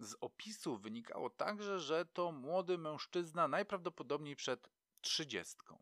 Z 0.00 0.16
opisu 0.20 0.78
wynikało 0.78 1.30
także, 1.30 1.80
że 1.80 2.06
to 2.06 2.32
młody 2.32 2.78
mężczyzna 2.78 3.48
najprawdopodobniej 3.48 4.36
przed 4.36 4.70
trzydziestką. 5.00 5.78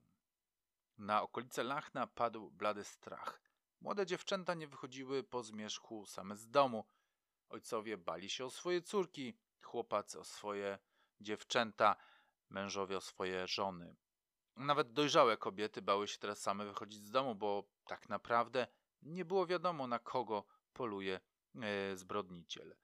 Na 0.98 1.22
okolice 1.22 1.64
Lachna 1.64 2.06
padł 2.06 2.50
blady 2.50 2.84
strach. 2.84 3.40
Młode 3.80 4.06
dziewczęta 4.06 4.54
nie 4.54 4.68
wychodziły 4.68 5.22
po 5.22 5.42
zmierzchu 5.42 6.06
same 6.06 6.36
z 6.36 6.50
domu. 6.50 6.84
Ojcowie 7.48 7.96
bali 7.98 8.30
się 8.30 8.44
o 8.44 8.50
swoje 8.50 8.82
córki, 8.82 9.36
chłopacy 9.62 10.18
o 10.18 10.24
swoje 10.24 10.78
dziewczęta, 11.20 11.96
mężowie 12.50 12.96
o 12.96 13.00
swoje 13.00 13.46
żony. 13.46 13.96
Nawet 14.56 14.92
dojrzałe 14.92 15.37
kobiety 15.37 15.82
bały 15.82 16.08
się 16.08 16.18
teraz 16.18 16.40
same 16.40 16.64
wychodzić 16.64 17.04
z 17.04 17.11
domu, 17.11 17.34
bo 17.34 17.64
tak 17.87 18.08
naprawdę 18.08 18.66
nie 19.02 19.25
było 19.25 19.46
wiadomo, 19.46 19.87
na 19.87 19.99
kogo 19.99 20.44
poluje 20.73 21.20
e, 21.62 21.96
zbrodniciel. 21.96 22.76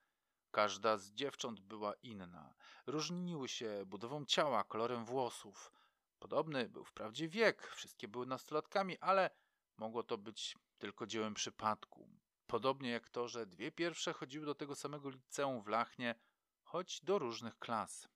Każda 0.51 0.97
z 0.97 1.11
dziewcząt 1.11 1.59
była 1.59 1.93
inna. 1.93 2.53
Różniły 2.87 3.49
się 3.49 3.83
budową 3.85 4.25
ciała, 4.25 4.63
kolorem 4.63 5.05
włosów. 5.05 5.71
Podobny 6.19 6.69
był 6.69 6.85
wprawdzie 6.85 7.27
wiek, 7.27 7.67
wszystkie 7.67 8.07
były 8.07 8.25
nastolatkami, 8.25 8.99
ale 8.99 9.29
mogło 9.77 10.03
to 10.03 10.17
być 10.17 10.57
tylko 10.77 11.07
dziełem 11.07 11.33
przypadku. 11.33 12.09
Podobnie 12.47 12.89
jak 12.89 13.09
to, 13.09 13.27
że 13.27 13.45
dwie 13.45 13.71
pierwsze 13.71 14.13
chodziły 14.13 14.45
do 14.45 14.55
tego 14.55 14.75
samego 14.75 15.09
liceum 15.09 15.61
w 15.63 15.67
Lachnie, 15.67 16.15
choć 16.63 17.01
do 17.01 17.19
różnych 17.19 17.59
klas. 17.59 18.07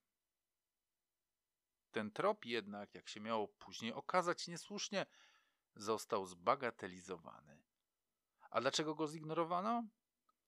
Ten 1.96 2.12
trop 2.12 2.46
jednak, 2.46 2.96
jak 2.96 3.10
się 3.10 3.20
miało 3.20 3.48
później 3.48 3.94
okazać 3.94 4.48
niesłusznie, 4.48 5.06
został 5.76 6.26
zbagatelizowany. 6.26 7.62
A 8.50 8.62
dlaczego 8.62 8.96
go 8.96 9.08
zignorowano? 9.08 9.84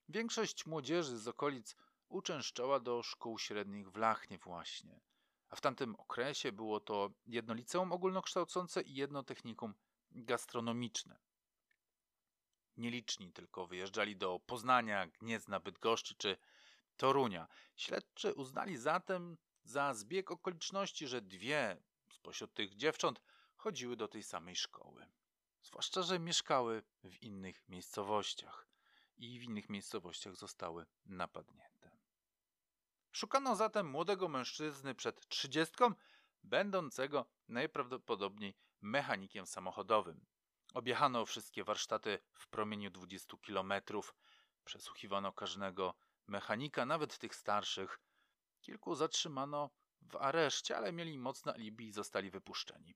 Większość 0.09 0.65
młodzieży 0.65 1.17
z 1.17 1.27
okolic 1.27 1.75
uczęszczała 2.09 2.79
do 2.79 3.03
szkół 3.03 3.39
średnich 3.39 3.91
w 3.91 3.95
Lachnie 3.95 4.37
właśnie, 4.37 4.99
a 5.49 5.55
w 5.55 5.61
tamtym 5.61 5.95
okresie 5.95 6.51
było 6.51 6.79
to 6.79 7.11
jedno 7.25 7.53
liceum 7.53 7.91
ogólnokształcące 7.91 8.81
i 8.81 8.95
jedno 8.95 9.23
technikum 9.23 9.73
gastronomiczne. 10.11 11.19
Nieliczni 12.77 13.31
tylko 13.33 13.67
wyjeżdżali 13.67 14.17
do 14.17 14.39
Poznania, 14.39 15.07
Gniezna, 15.07 15.59
Bydgoszczy 15.59 16.15
czy 16.15 16.37
Torunia. 16.97 17.47
Śledczy 17.75 18.33
uznali 18.33 18.77
zatem 18.77 19.37
za 19.67 19.93
zbieg 19.93 20.31
okoliczności, 20.31 21.07
że 21.07 21.21
dwie 21.21 21.77
spośród 22.11 22.53
tych 22.53 22.75
dziewcząt 22.75 23.21
chodziły 23.55 23.95
do 23.95 24.07
tej 24.07 24.23
samej 24.23 24.55
szkoły. 24.55 25.07
Zwłaszcza, 25.63 26.01
że 26.01 26.19
mieszkały 26.19 26.83
w 27.03 27.23
innych 27.23 27.69
miejscowościach 27.69 28.67
i 29.17 29.39
w 29.39 29.43
innych 29.43 29.69
miejscowościach 29.69 30.35
zostały 30.35 30.85
napadnięte. 31.05 31.91
Szukano 33.11 33.55
zatem 33.55 33.89
młodego 33.89 34.27
mężczyzny 34.27 34.95
przed 34.95 35.27
trzydziestką, 35.27 35.93
będącego 36.43 37.25
najprawdopodobniej 37.47 38.55
mechanikiem 38.81 39.45
samochodowym. 39.45 40.25
Objechano 40.73 41.25
wszystkie 41.25 41.63
warsztaty 41.63 42.19
w 42.33 42.47
promieniu 42.47 42.89
20 42.89 43.37
kilometrów, 43.37 44.15
przesłuchiwano 44.65 45.33
każdego 45.33 45.93
mechanika, 46.27 46.85
nawet 46.85 47.17
tych 47.17 47.35
starszych, 47.35 47.99
Kilku 48.67 48.95
zatrzymano 48.95 49.69
w 50.01 50.15
areszcie, 50.15 50.77
ale 50.77 50.93
mieli 50.93 51.17
mocne 51.17 51.53
alibi 51.53 51.87
i 51.87 51.91
zostali 51.91 52.31
wypuszczeni. 52.31 52.95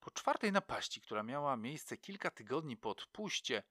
Po 0.00 0.10
czwartej 0.10 0.52
napaści, 0.52 1.00
która 1.00 1.22
miała 1.22 1.56
miejsce 1.56 1.96
kilka 1.96 2.30
tygodni 2.30 2.76
po 2.76 2.90
odpuście, 2.90 3.62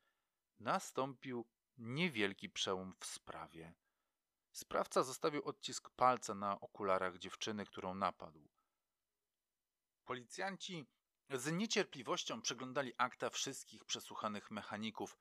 nastąpił 0.60 1.46
niewielki 1.78 2.50
przełom 2.50 2.94
w 3.00 3.06
sprawie. 3.06 3.74
Sprawca 4.52 5.04
zostawił 5.04 5.44
odcisk 5.44 5.90
palca 5.90 6.36
na 6.36 6.60
okularach 6.60 7.18
dziewczyny, 7.18 7.66
którą 7.66 7.96
napadł. 7.96 8.50
Policjanci 10.06 10.88
z 11.30 11.52
niecierpliwością 11.52 12.42
przeglądali 12.42 12.94
akta 12.98 13.30
wszystkich 13.30 13.86
przesłuchanych 13.86 14.52
mechaników, 14.52 15.18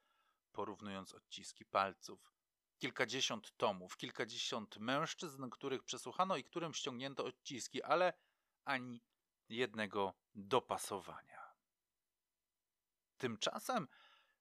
porównując 0.52 1.14
odciski 1.14 1.64
palców 1.64 2.37
kilkadziesiąt 2.78 3.56
tomów, 3.56 3.96
kilkadziesiąt 3.96 4.76
mężczyzn, 4.76 5.50
których 5.50 5.82
przesłuchano 5.82 6.36
i 6.36 6.44
którym 6.44 6.74
ściągnięto 6.74 7.24
odciski, 7.24 7.82
ale 7.82 8.12
ani 8.64 9.02
jednego 9.48 10.14
dopasowania. 10.34 11.54
Tymczasem 13.18 13.88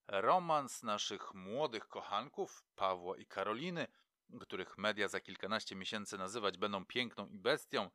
romans 0.07 0.83
naszych 0.83 1.33
młodych 1.33 1.87
kochanków, 1.87 2.63
Pawła 2.75 3.17
i 3.17 3.25
Karoliny, 3.25 3.87
których 4.41 4.77
media 4.77 5.07
za 5.07 5.19
kilkanaście 5.19 5.75
miesięcy 5.75 6.17
nazywać 6.17 6.57
będą 6.57 6.85
piękną 6.85 7.27
i 7.27 7.39
bestią, 7.39 7.89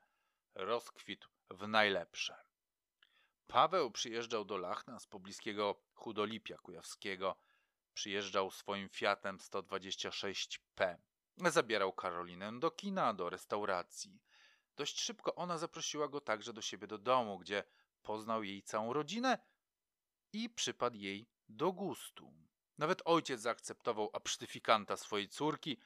rozkwitł 0.55 1.29
w 1.51 1.69
najlepsze. 1.69 2.45
Paweł 3.47 3.91
przyjeżdżał 3.91 4.45
do 4.45 4.57
Lachna 4.57 4.99
z 4.99 5.07
pobliskiego 5.07 5.83
Chudolipia 5.95 6.59
Kujawskiego, 6.59 7.37
Przyjeżdżał 7.95 8.51
swoim 8.51 8.89
Fiatem 8.89 9.39
126P. 9.39 10.97
Zabierał 11.37 11.93
Karolinę 11.93 12.61
do 12.61 12.71
kina, 12.71 13.15
do 13.15 13.31
restauracji. 13.31 14.21
Dość 14.77 15.01
szybko 15.01 15.35
ona 15.35 15.59
zaprosiła 15.59 16.09
go 16.09 16.21
także 16.21 16.53
do 16.53 16.63
siebie 16.63 16.87
do 16.87 16.99
domu, 16.99 17.39
gdzie 17.39 17.65
poznał 18.03 18.43
jej 18.43 18.63
całą 18.63 18.93
rodzinę 18.93 19.39
i 20.33 20.51
przypadł 20.51 20.97
jej 20.97 21.29
do 21.49 21.73
gustu. 21.73 22.33
Nawet 22.79 23.03
ojciec 23.05 23.41
zaakceptował 23.41 24.11
absztyfikanta 24.13 24.97
swojej 24.97 25.29
córki, 25.29 25.79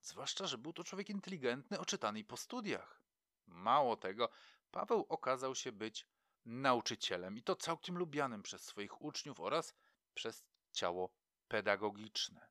zwłaszcza, 0.00 0.46
że 0.46 0.58
był 0.58 0.72
to 0.72 0.84
człowiek 0.84 1.10
inteligentny, 1.10 1.78
oczytany 1.78 2.24
po 2.24 2.36
studiach. 2.36 3.02
Mało 3.46 3.96
tego, 3.96 4.28
Paweł 4.70 5.06
okazał 5.08 5.54
się 5.54 5.72
być 5.72 6.06
nauczycielem 6.44 7.38
i 7.38 7.42
to 7.42 7.56
całkiem 7.56 7.98
lubianym 7.98 8.42
przez 8.42 8.64
swoich 8.64 9.02
uczniów 9.02 9.40
oraz 9.40 9.74
przez 10.14 10.44
ciało 10.72 11.19
pedagogiczne. 11.50 12.48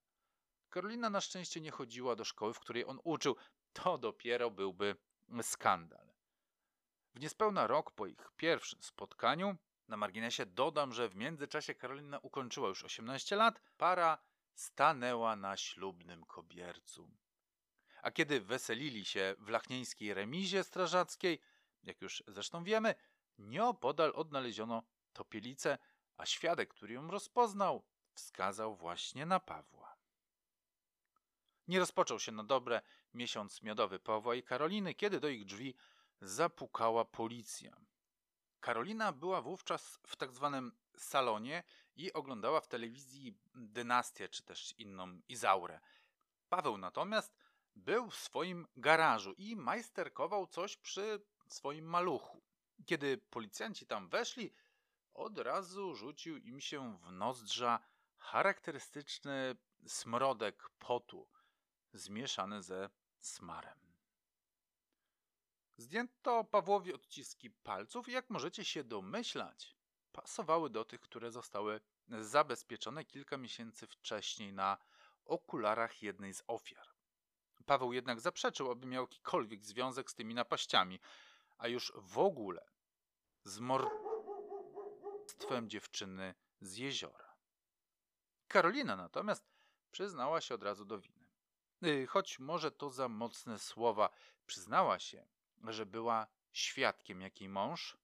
Karolina 0.69 1.09
na 1.09 1.21
szczęście 1.21 1.62
nie 1.62 1.71
chodziła 1.71 2.15
do 2.15 2.25
szkoły, 2.25 2.53
w 2.53 2.59
której 2.59 2.85
on 2.85 2.99
uczył. 3.03 3.35
To 3.73 3.97
dopiero 3.97 4.51
byłby 4.51 4.95
skandal. 5.41 6.09
W 7.13 7.19
niespełna 7.19 7.67
rok 7.67 7.91
po 7.91 8.07
ich 8.07 8.31
pierwszym 8.38 8.83
spotkaniu, 8.83 9.57
na 9.88 9.97
marginesie 9.97 10.45
dodam, 10.45 10.93
że 10.93 11.09
w 11.09 11.15
międzyczasie 11.15 11.75
Karolina 11.75 12.19
ukończyła 12.19 12.69
już 12.69 12.83
18 12.83 13.35
lat, 13.35 13.62
para 13.77 14.17
stanęła 14.53 15.35
na 15.35 15.57
ślubnym 15.57 16.25
kobiercu. 16.25 17.12
A 18.01 18.12
kiedy 18.12 18.41
weselili 18.41 19.05
się 19.05 19.35
w 19.39 19.49
lachnieńskiej 19.49 20.13
remizie 20.13 20.63
strażackiej, 20.63 21.41
jak 21.83 22.01
już 22.01 22.23
zresztą 22.27 22.63
wiemy, 22.63 22.95
nieopodal 23.38 24.12
odnaleziono 24.15 24.83
topielicę, 25.13 25.77
a 26.17 26.25
świadek, 26.25 26.69
który 26.69 26.93
ją 26.93 27.12
rozpoznał, 27.12 27.83
wskazał 28.19 28.75
właśnie 28.75 29.25
na 29.25 29.39
Pawła. 29.39 29.95
Nie 31.67 31.79
rozpoczął 31.79 32.19
się 32.19 32.32
na 32.32 32.43
dobre 32.43 32.82
miesiąc 33.13 33.62
miodowy 33.62 33.99
Pawła 33.99 34.36
i 34.36 34.43
Karoliny, 34.43 34.93
kiedy 34.93 35.19
do 35.19 35.29
ich 35.29 35.45
drzwi 35.45 35.75
zapukała 36.21 37.05
policja. 37.05 37.82
Karolina 38.60 39.12
była 39.12 39.41
wówczas 39.41 39.99
w 40.08 40.15
tak 40.15 40.32
zwanym 40.32 40.71
salonie 40.97 41.63
i 41.95 42.13
oglądała 42.13 42.62
w 42.62 42.67
telewizji 42.67 43.38
dynastię, 43.55 44.29
czy 44.29 44.43
też 44.43 44.73
inną 44.77 45.21
Izaurę. 45.27 45.79
Paweł 46.49 46.77
natomiast 46.77 47.36
był 47.75 48.10
w 48.10 48.15
swoim 48.15 48.67
garażu 48.77 49.34
i 49.38 49.55
majsterkował 49.55 50.47
coś 50.47 50.77
przy 50.77 51.25
swoim 51.47 51.86
maluchu. 51.86 52.41
Kiedy 52.86 53.17
policjanci 53.17 53.88
tam 53.88 54.10
weszli, 54.10 54.53
od 55.13 55.38
razu 55.38 55.95
rzucił 55.95 56.38
im 56.38 56.62
się 56.62 56.97
w 56.97 57.12
nozdrza 57.12 57.79
charakterystyczny 58.32 59.56
smrodek 59.88 60.70
potu 60.80 61.28
zmieszany 61.94 62.63
ze 62.63 62.89
smarem. 63.20 63.80
Zdjęto 65.78 66.44
Pawłowi 66.44 66.94
odciski 66.94 67.50
palców 67.50 68.10
i 68.10 68.12
jak 68.12 68.30
możecie 68.30 68.65
się 68.65 68.84
domyślać, 68.84 69.76
pasowały 70.12 70.70
do 70.70 70.86
tych, 70.86 71.02
które 71.02 71.32
zostały 71.32 71.82
zabezpieczone 72.08 73.06
kilka 73.06 73.38
miesięcy 73.38 73.88
wcześniej 73.88 74.54
na 74.54 74.78
okularach 75.26 76.04
jednej 76.04 76.34
z 76.34 76.44
ofiar. 76.48 76.88
Paweł 77.65 77.94
jednak 77.94 78.22
zaprzeczył, 78.22 78.72
aby 78.72 78.88
miał 78.88 79.04
jakikolwiek 79.04 79.65
związek 79.65 80.12
z 80.12 80.15
tymi 80.15 80.34
napaściami, 80.34 81.00
a 81.58 81.68
już 81.68 81.94
w 81.96 82.18
ogóle 82.18 82.65
z 83.44 83.60
morderstwem 83.60 85.70
dziewczyny 85.70 86.36
z 86.62 86.78
jeziora. 86.78 87.29
Karolina 88.49 88.95
natomiast 88.95 89.49
przyznała 89.91 90.41
się 90.41 90.55
od 90.55 90.63
razu 90.63 90.85
do 90.85 90.99
winy. 90.99 91.27
Y, 91.83 92.07
choć 92.07 92.39
może 92.39 92.71
to 92.71 92.89
za 92.89 93.09
mocne 93.09 93.59
słowa, 93.59 94.09
przyznała 94.45 94.99
się, 94.99 95.27
że 95.63 95.85
była 95.85 96.27
świadkiem, 96.51 97.21
jak 97.21 97.41
jej 97.41 97.49
mąż 97.49 97.97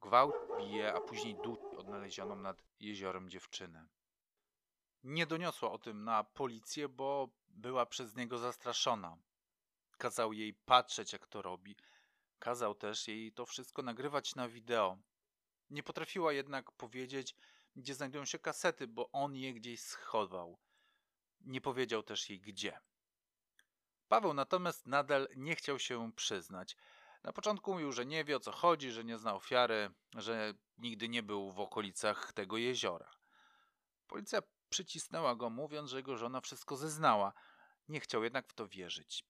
gwałt 0.00 0.34
bije, 0.58 0.94
a 0.94 1.00
później 1.00 1.34
dusi 1.34 1.76
odnalezioną 1.76 2.36
nad 2.36 2.62
jeziorem 2.80 3.30
dziewczynę. 3.30 3.86
Nie 5.04 5.26
doniosła 5.26 5.72
o 5.72 5.78
tym 5.78 6.04
na 6.04 6.24
policję, 6.24 6.88
bo 6.88 7.28
była 7.48 7.86
przez 7.86 8.16
niego 8.16 8.38
zastraszona. 8.38 9.16
Kazał 9.98 10.32
jej 10.32 10.54
patrzeć, 10.54 11.12
jak 11.12 11.26
to 11.26 11.42
robi. 11.42 11.76
Kazał 12.38 12.74
też 12.74 13.08
jej 13.08 13.32
to 13.32 13.46
wszystko 13.46 13.82
nagrywać 13.82 14.34
na 14.34 14.48
wideo. 14.48 14.98
Nie 15.70 15.82
potrafiła 15.82 16.32
jednak 16.32 16.72
powiedzieć, 16.72 17.36
gdzie 17.76 17.94
znajdują 17.94 18.24
się 18.24 18.38
kasety, 18.38 18.86
bo 18.86 19.10
on 19.12 19.36
je 19.36 19.54
gdzieś 19.54 19.80
schował. 19.80 20.58
Nie 21.40 21.60
powiedział 21.60 22.02
też 22.02 22.30
jej 22.30 22.40
gdzie. 22.40 22.80
Paweł 24.08 24.34
natomiast 24.34 24.86
nadal 24.86 25.28
nie 25.36 25.56
chciał 25.56 25.78
się 25.78 26.12
przyznać. 26.12 26.76
Na 27.22 27.32
początku 27.32 27.72
mówił, 27.72 27.92
że 27.92 28.06
nie 28.06 28.24
wie 28.24 28.36
o 28.36 28.40
co 28.40 28.52
chodzi, 28.52 28.90
że 28.90 29.04
nie 29.04 29.18
zna 29.18 29.34
ofiary, 29.34 29.90
że 30.16 30.54
nigdy 30.78 31.08
nie 31.08 31.22
był 31.22 31.52
w 31.52 31.60
okolicach 31.60 32.32
tego 32.32 32.56
jeziora. 32.56 33.10
Policja 34.06 34.42
przycisnęła 34.68 35.34
go, 35.34 35.50
mówiąc, 35.50 35.90
że 35.90 35.96
jego 35.96 36.16
żona 36.16 36.40
wszystko 36.40 36.76
zeznała. 36.76 37.32
Nie 37.88 38.00
chciał 38.00 38.24
jednak 38.24 38.48
w 38.48 38.54
to 38.54 38.68
wierzyć. 38.68 39.24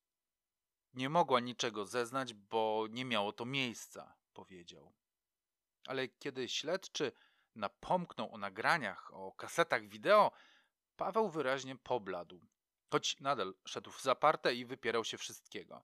Nie 0.95 1.09
mogła 1.09 1.41
niczego 1.41 1.87
zeznać, 1.87 2.35
bo 2.35 2.87
nie 2.91 3.05
miało 3.05 3.33
to 3.33 3.45
miejsca, 3.45 4.15
powiedział. 4.33 4.93
Ale 5.87 6.09
kiedy 6.09 6.49
śledczy 6.49 7.13
napomknął 7.61 8.35
o 8.35 8.39
nagraniach, 8.39 9.11
o 9.15 9.33
kasetach 9.33 9.89
wideo, 9.89 10.33
Paweł 11.01 11.29
wyraźnie 11.29 11.77
pobladł. 11.77 12.41
Choć 12.91 13.21
nadal 13.21 13.55
szedł 13.65 13.91
w 13.91 14.03
zaparte 14.03 14.55
i 14.55 14.65
wypierał 14.65 15.05
się 15.05 15.19
wszystkiego. 15.19 15.83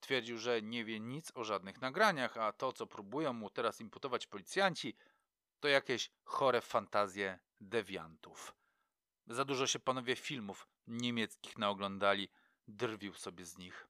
Twierdził, 0.00 0.38
że 0.38 0.62
nie 0.62 0.84
wie 0.84 1.00
nic 1.00 1.32
o 1.34 1.44
żadnych 1.44 1.80
nagraniach, 1.80 2.36
a 2.36 2.52
to, 2.52 2.72
co 2.72 2.86
próbują 2.86 3.32
mu 3.32 3.50
teraz 3.50 3.80
imputować 3.80 4.26
policjanci, 4.26 4.96
to 5.60 5.68
jakieś 5.68 6.10
chore 6.24 6.60
fantazje 6.60 7.38
dewiantów. 7.60 8.54
Za 9.26 9.44
dużo 9.44 9.66
się 9.66 9.78
panowie 9.78 10.16
filmów 10.16 10.68
niemieckich 10.86 11.58
naoglądali, 11.58 12.28
drwił 12.68 13.14
sobie 13.14 13.44
z 13.44 13.58
nich. 13.58 13.88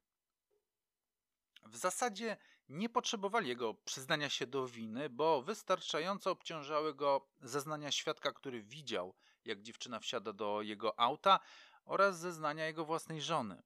W 1.66 1.77
zasadzie 1.77 2.37
nie 2.68 2.88
potrzebowali 2.88 3.48
jego 3.48 3.74
przyznania 3.74 4.31
się 4.31 4.46
do 4.46 4.66
winy, 4.66 5.11
bo 5.11 5.42
wystarczająco 5.42 6.31
obciążały 6.31 6.94
go 6.94 7.29
zeznania 7.40 7.90
świadka, 7.92 8.33
który 8.33 8.62
widział, 8.62 9.14
jak 9.44 9.62
dziewczyna 9.62 10.00
wsiada 10.00 10.33
do 10.33 10.62
jego 10.62 11.00
auta, 11.00 11.40
oraz 11.85 12.18
zeznania 12.18 12.66
jego 12.66 12.85
własnej 12.85 13.22
żony. 13.22 13.62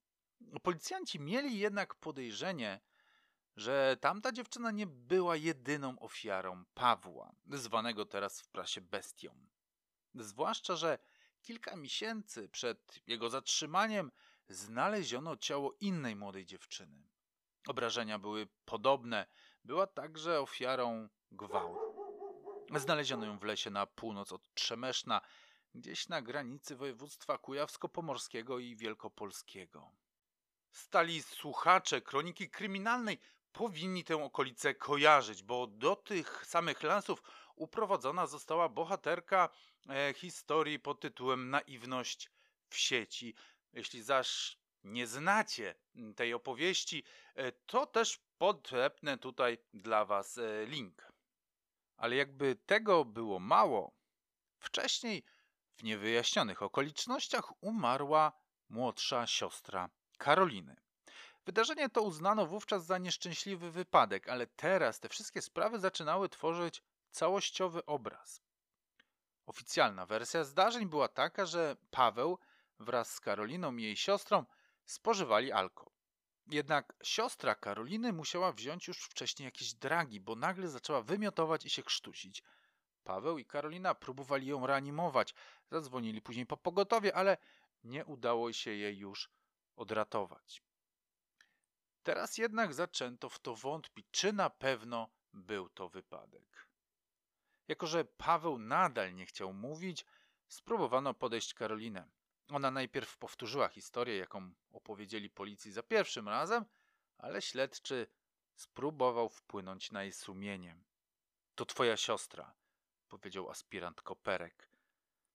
Policjanci 0.62 1.20
mieli 1.20 1.58
jednak 1.58 1.94
podejrzenie, 1.94 2.80
że 3.56 3.96
tamta 4.00 4.32
dziewczyna 4.32 4.70
nie 4.70 4.86
była 4.86 5.36
jedyną 5.36 5.98
ofiarą 5.98 6.64
Pawła, 6.74 7.34
zwanego 7.52 8.06
teraz 8.06 8.40
w 8.40 8.48
prasie 8.48 8.80
bestią. 8.80 9.46
Zwłaszcza, 10.14 10.76
że 10.76 10.98
kilka 11.42 11.76
miesięcy 11.76 12.48
przed 12.48 13.00
jego 13.06 13.30
zatrzymaniem 13.30 14.10
znaleziono 14.48 15.36
ciało 15.36 15.76
innej 15.80 16.16
młodej 16.16 16.46
dziewczyny. 16.46 17.08
Obrażenia 17.68 18.18
były 18.18 18.48
podobne, 18.64 19.26
była 19.64 19.86
także 19.86 20.40
ofiarą 20.40 21.08
gwałtu. 21.32 21.80
Znaleziono 22.76 23.26
ją 23.26 23.38
w 23.38 23.42
lesie 23.42 23.70
na 23.70 23.86
północ 23.86 24.32
od 24.32 24.54
Trzemeszna, 24.54 25.20
gdzieś 25.74 26.08
na 26.08 26.22
granicy 26.22 26.76
województwa 26.76 27.38
kujawsko-pomorskiego 27.38 28.58
i 28.58 28.76
wielkopolskiego. 28.76 29.90
Stali 30.72 31.22
słuchacze 31.22 32.00
kroniki 32.00 32.50
kryminalnej 32.50 33.18
powinni 33.52 34.04
tę 34.04 34.24
okolicę 34.24 34.74
kojarzyć, 34.74 35.42
bo 35.42 35.66
do 35.66 35.96
tych 35.96 36.46
samych 36.46 36.82
lasów 36.82 37.22
uprowadzona 37.54 38.26
została 38.26 38.68
bohaterka 38.68 39.48
e, 39.88 40.14
historii 40.14 40.78
pod 40.78 41.00
tytułem 41.00 41.50
Naiwność 41.50 42.30
w 42.68 42.76
sieci. 42.76 43.34
Jeśli 43.72 44.02
zaś 44.02 44.58
nie 44.84 45.06
znacie 45.06 45.74
tej 46.16 46.34
opowieści, 46.34 47.04
e, 47.34 47.52
to 47.52 47.86
też 47.86 48.20
podepnę 48.38 49.18
tutaj 49.18 49.58
dla 49.74 50.04
Was 50.04 50.38
e, 50.38 50.66
link. 50.66 51.12
Ale 51.96 52.16
jakby 52.16 52.56
tego 52.56 53.04
było 53.04 53.38
mało, 53.38 53.92
wcześniej 54.58 55.24
w 55.76 55.82
niewyjaśnionych 55.82 56.62
okolicznościach 56.62 57.62
umarła 57.62 58.32
młodsza 58.68 59.26
siostra 59.26 59.90
Karoliny. 60.18 60.76
Wydarzenie 61.46 61.88
to 61.88 62.02
uznano 62.02 62.46
wówczas 62.46 62.86
za 62.86 62.98
nieszczęśliwy 62.98 63.70
wypadek, 63.70 64.28
ale 64.28 64.46
teraz 64.46 65.00
te 65.00 65.08
wszystkie 65.08 65.42
sprawy 65.42 65.78
zaczynały 65.78 66.28
tworzyć 66.28 66.82
całościowy 67.10 67.86
obraz. 67.86 68.42
Oficjalna 69.46 70.06
wersja 70.06 70.44
zdarzeń 70.44 70.86
była 70.86 71.08
taka, 71.08 71.46
że 71.46 71.76
Paweł 71.90 72.38
wraz 72.78 73.14
z 73.14 73.20
Karoliną 73.20 73.76
i 73.76 73.82
jej 73.82 73.96
siostrą 73.96 74.44
spożywali 74.90 75.52
alkohol. 75.52 75.92
Jednak 76.46 76.96
siostra 77.02 77.54
Karoliny 77.54 78.12
musiała 78.12 78.52
wziąć 78.52 78.88
już 78.88 79.04
wcześniej 79.04 79.44
jakieś 79.44 79.74
dragi, 79.74 80.20
bo 80.20 80.36
nagle 80.36 80.68
zaczęła 80.68 81.02
wymiotować 81.02 81.64
i 81.64 81.70
się 81.70 81.82
krztusić. 81.82 82.42
Paweł 83.04 83.38
i 83.38 83.44
Karolina 83.44 83.94
próbowali 83.94 84.46
ją 84.46 84.66
reanimować, 84.66 85.34
zadzwonili 85.70 86.22
później 86.22 86.46
po 86.46 86.56
pogotowie, 86.56 87.16
ale 87.16 87.36
nie 87.84 88.04
udało 88.04 88.52
się 88.52 88.70
jej 88.70 88.98
już 88.98 89.30
odratować. 89.76 90.62
Teraz 92.02 92.38
jednak 92.38 92.74
zaczęto 92.74 93.28
w 93.28 93.38
to 93.38 93.54
wątpić, 93.54 94.06
czy 94.10 94.32
na 94.32 94.50
pewno 94.50 95.08
był 95.32 95.68
to 95.68 95.88
wypadek. 95.88 96.68
Jako, 97.68 97.86
że 97.86 98.04
Paweł 98.04 98.58
nadal 98.58 99.14
nie 99.14 99.26
chciał 99.26 99.52
mówić, 99.52 100.04
spróbowano 100.48 101.14
podejść 101.14 101.54
Karolinę. 101.54 102.08
Ona 102.48 102.70
najpierw 102.70 103.16
powtórzyła 103.16 103.68
historię, 103.68 104.16
jaką 104.16 104.52
opowiedzieli 104.70 105.30
policji 105.30 105.72
za 105.72 105.82
pierwszym 105.82 106.28
razem, 106.28 106.64
ale 107.18 107.42
śledczy 107.42 108.06
spróbował 108.54 109.28
wpłynąć 109.28 109.90
na 109.90 110.02
jej 110.02 110.12
sumienie. 110.12 110.76
To 111.54 111.66
twoja 111.66 111.96
siostra, 111.96 112.54
powiedział 113.08 113.50
aspirant 113.50 114.02
Koperek. 114.02 114.68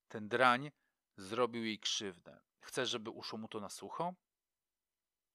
Ten 0.08 0.30
drań 0.30 0.72
zrobił 1.18 1.66
jej 1.66 1.80
krzywdę. 1.80 2.42
Chcesz, 2.60 2.90
żeby 2.90 3.10
uszło 3.10 3.40
mu 3.40 3.48
to 3.48 3.60
na 3.60 3.70
sucho? 3.70 4.14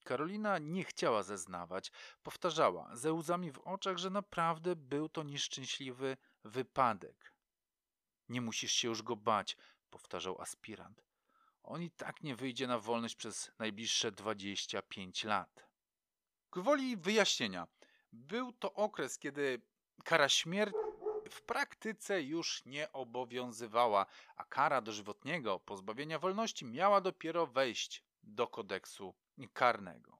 Karolina 0.04 0.58
nie 0.58 0.84
chciała 0.84 1.22
zeznawać. 1.22 1.92
Powtarzała 2.22 2.96
ze 2.96 3.12
łzami 3.12 3.52
w 3.52 3.58
oczach, 3.58 3.98
że 3.98 4.10
naprawdę 4.10 4.76
był 4.76 5.08
to 5.08 5.22
nieszczęśliwy 5.22 6.16
wypadek. 6.44 7.34
Nie 8.28 8.40
musisz 8.40 8.72
się 8.72 8.88
już 8.88 9.02
go 9.02 9.16
bać, 9.16 9.56
powtarzał 9.90 10.40
aspirant. 10.40 11.07
On 11.68 11.82
i 11.82 11.90
tak 11.90 12.22
nie 12.22 12.36
wyjdzie 12.36 12.66
na 12.66 12.78
wolność 12.78 13.16
przez 13.16 13.50
najbliższe 13.58 14.12
25 14.12 15.24
lat. 15.24 15.66
Gwoli 16.50 16.96
wyjaśnienia, 16.96 17.66
był 18.12 18.52
to 18.52 18.74
okres, 18.74 19.18
kiedy 19.18 19.62
kara 20.04 20.28
śmierci 20.28 20.78
w 21.30 21.42
praktyce 21.42 22.22
już 22.22 22.64
nie 22.64 22.92
obowiązywała, 22.92 24.06
a 24.36 24.44
kara 24.44 24.80
dożywotniego 24.80 25.60
pozbawienia 25.60 26.18
wolności 26.18 26.64
miała 26.64 27.00
dopiero 27.00 27.46
wejść 27.46 28.04
do 28.22 28.46
kodeksu 28.46 29.14
karnego. 29.52 30.18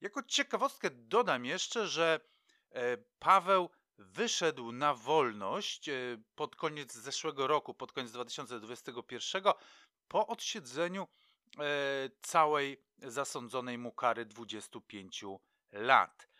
Jako 0.00 0.22
ciekawostkę 0.22 0.90
dodam 0.90 1.44
jeszcze, 1.44 1.88
że 1.88 2.20
e, 2.70 2.96
Paweł 3.18 3.70
wyszedł 4.00 4.72
na 4.72 4.94
wolność 4.94 5.88
e, 5.88 5.94
pod 6.34 6.56
koniec 6.56 6.94
zeszłego 6.94 7.46
roku, 7.46 7.74
pod 7.74 7.92
koniec 7.92 8.12
2021, 8.12 9.42
po 10.08 10.26
odsiedzeniu 10.26 11.08
e, 11.58 11.64
całej 12.22 12.82
zasądzonej 12.98 13.78
mu 13.78 13.92
kary 13.92 14.24
25 14.24 15.24
lat. 15.72 16.30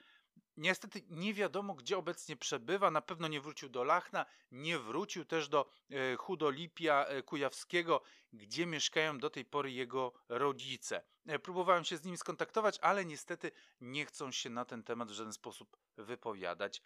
Niestety 0.57 1.03
nie 1.11 1.35
wiadomo, 1.35 1.75
gdzie 1.75 1.99
obecnie 1.99 2.37
przebywa. 2.37 2.91
Na 2.91 3.01
pewno 3.01 3.29
nie 3.29 3.41
wrócił 3.41 3.69
do 3.69 3.85
Lachna, 3.85 4.27
nie 4.53 4.79
wrócił 4.79 5.25
też 5.25 5.49
do 5.49 5.71
e, 5.91 6.17
Hudolipia 6.17 7.05
e, 7.05 7.23
Kujawskiego, 7.23 8.03
gdzie 8.33 8.67
mieszkają 8.67 9.19
do 9.19 9.31
tej 9.31 9.45
pory 9.45 9.73
jego 9.73 10.13
rodzice. 10.29 11.03
Próbowałem 11.43 11.85
się 11.85 11.97
z 11.97 12.05
nim 12.05 12.17
skontaktować, 12.17 12.79
ale 12.81 13.05
niestety 13.05 13.53
nie 13.81 14.07
chcą 14.07 14.33
się 14.33 14.51
na 14.51 14.65
ten 14.65 14.83
temat 14.83 15.09
w 15.09 15.15
żaden 15.15 15.33
sposób 15.33 15.77
wypowiadać. 15.97 16.83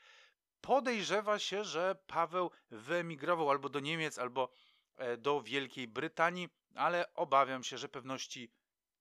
Podejrzewa 0.65 1.39
się, 1.39 1.65
że 1.65 1.95
Paweł 2.07 2.51
wyemigrował 2.71 3.51
albo 3.51 3.69
do 3.69 3.81
Niemiec, 3.81 4.19
albo 4.19 4.49
do 5.19 5.43
Wielkiej 5.43 5.89
Brytanii, 5.89 6.49
ale 6.75 7.15
obawiam 7.15 7.65
się, 7.65 7.79
że 7.79 7.89
pewności 7.89 8.53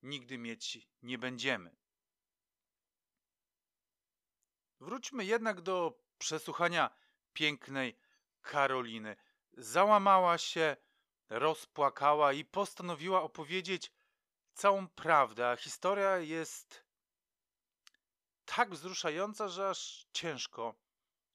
nigdy 0.02 0.38
mieć 0.38 0.88
nie 1.02 1.18
będziemy. 1.18 1.76
Wróćmy 4.80 5.26
jednak 5.26 5.62
do 5.62 6.00
przesłuchania 6.18 6.90
pięknej 7.34 7.98
Karoliny. 8.42 9.16
Załamała 9.54 10.38
się, 10.38 10.78
rozpłakała 11.30 12.34
i 12.34 12.46
postanowiła 12.46 13.22
opowiedzieć 13.22 13.92
całą 14.54 14.88
prawdę, 14.88 15.50
a 15.50 15.56
historia 15.56 16.18
jest 16.18 16.86
tak 18.46 18.72
wzruszająca, 18.72 19.50
że 19.50 19.70
aż 19.70 20.08
ciężko 20.14 20.83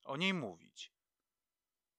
o 0.08 0.16
niej 0.16 0.34
mówić. 0.34 0.92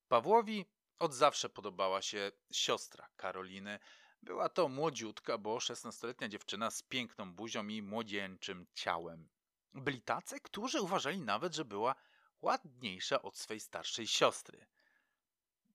Pawłowi 0.08 0.66
od 1.00 1.14
zawsze 1.14 1.50
podobała 1.50 2.02
się 2.02 2.32
siostra 2.52 3.10
Karoliny. 3.16 3.80
Była 4.22 4.50
to 4.50 4.70
młodziutka, 4.70 5.38
bo 5.38 5.60
szesnastoletnia 5.60 6.30
dziewczyna 6.30 6.72
z 6.72 6.84
piękną 6.84 7.34
buzią 7.34 7.68
i 7.68 7.82
młodzieńczym 7.82 8.66
ciałem. 8.74 9.30
Byli 9.74 10.02
tacy, 10.02 10.40
którzy 10.40 10.82
uważali 10.82 11.22
nawet, 11.22 11.56
że 11.56 11.66
była 11.66 11.96
ładniejsza 12.42 13.22
od 13.22 13.38
swej 13.38 13.60
starszej 13.60 14.08
siostry. 14.08 14.68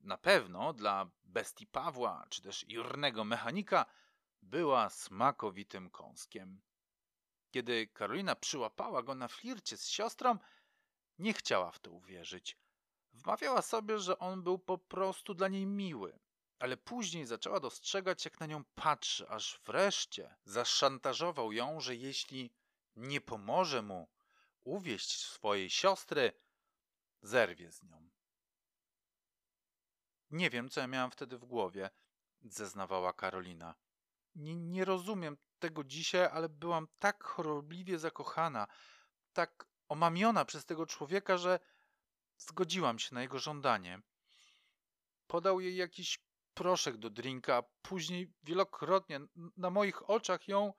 Na 0.01 0.19
pewno 0.19 0.73
dla 0.73 1.11
bestii 1.25 1.67
Pawła, 1.67 2.27
czy 2.31 2.43
też 2.43 2.65
jurnego 2.69 3.25
mechanika, 3.25 3.87
była 4.43 4.91
smakowitym 4.91 5.91
kąskiem. 5.91 6.61
Kiedy 7.51 7.87
Karolina 7.87 8.37
przyłapała 8.37 9.03
go 9.03 9.15
na 9.15 9.29
flircie 9.29 9.77
z 9.77 9.89
siostrą, 9.89 10.39
nie 11.19 11.33
chciała 11.33 11.71
w 11.71 11.79
to 11.79 11.91
uwierzyć. 11.91 12.59
Wmawiała 13.13 13.63
sobie, 13.63 13.99
że 13.99 14.19
on 14.19 14.43
był 14.43 14.59
po 14.59 14.79
prostu 14.79 15.35
dla 15.35 15.49
niej 15.49 15.67
miły, 15.67 16.19
ale 16.59 16.77
później 16.77 17.27
zaczęła 17.27 17.61
dostrzegać, 17.61 18.25
jak 18.25 18.41
na 18.41 18.47
nią 18.47 18.65
patrzy, 18.75 19.29
aż 19.29 19.61
wreszcie 19.65 20.37
zaszantażował 20.45 21.53
ją, 21.53 21.81
że 21.81 21.97
jeśli 21.97 22.55
nie 22.97 23.21
pomoże 23.21 23.83
mu 23.83 24.09
uwieść 24.65 25.19
swojej 25.19 25.71
siostry, 25.71 26.33
zerwie 27.23 27.73
z 27.73 27.83
nią. 27.83 28.11
Nie 30.31 30.51
wiem, 30.51 30.69
co 30.69 30.81
ja 30.81 30.87
miałam 30.87 31.11
wtedy 31.11 31.39
w 31.39 31.45
głowie, 31.45 31.91
zeznawała 32.43 33.13
Karolina. 33.13 33.75
Nie, 34.35 34.57
nie 34.57 34.85
rozumiem 34.85 35.37
tego 35.59 35.85
dzisiaj, 35.85 36.27
ale 36.33 36.49
byłam 36.49 36.89
tak 36.99 37.25
chorobliwie 37.25 37.99
zakochana, 37.99 38.67
tak 39.33 39.67
omamiona 39.95 40.45
przez 40.45 40.65
tego 40.65 40.87
człowieka, 40.87 41.37
że 41.39 41.61
zgodziłam 42.39 42.99
się 42.99 43.15
na 43.15 43.23
jego 43.23 43.39
żądanie. 43.39 44.03
Podał 45.27 45.61
jej 45.61 45.77
jakiś 45.77 46.19
proszek 46.55 46.97
do 46.97 47.11
drinka, 47.11 47.63
później 47.83 48.33
wielokrotnie 48.43 49.21
na 49.57 49.71
moich 49.71 50.11
oczach 50.11 50.49
ją 50.49 50.73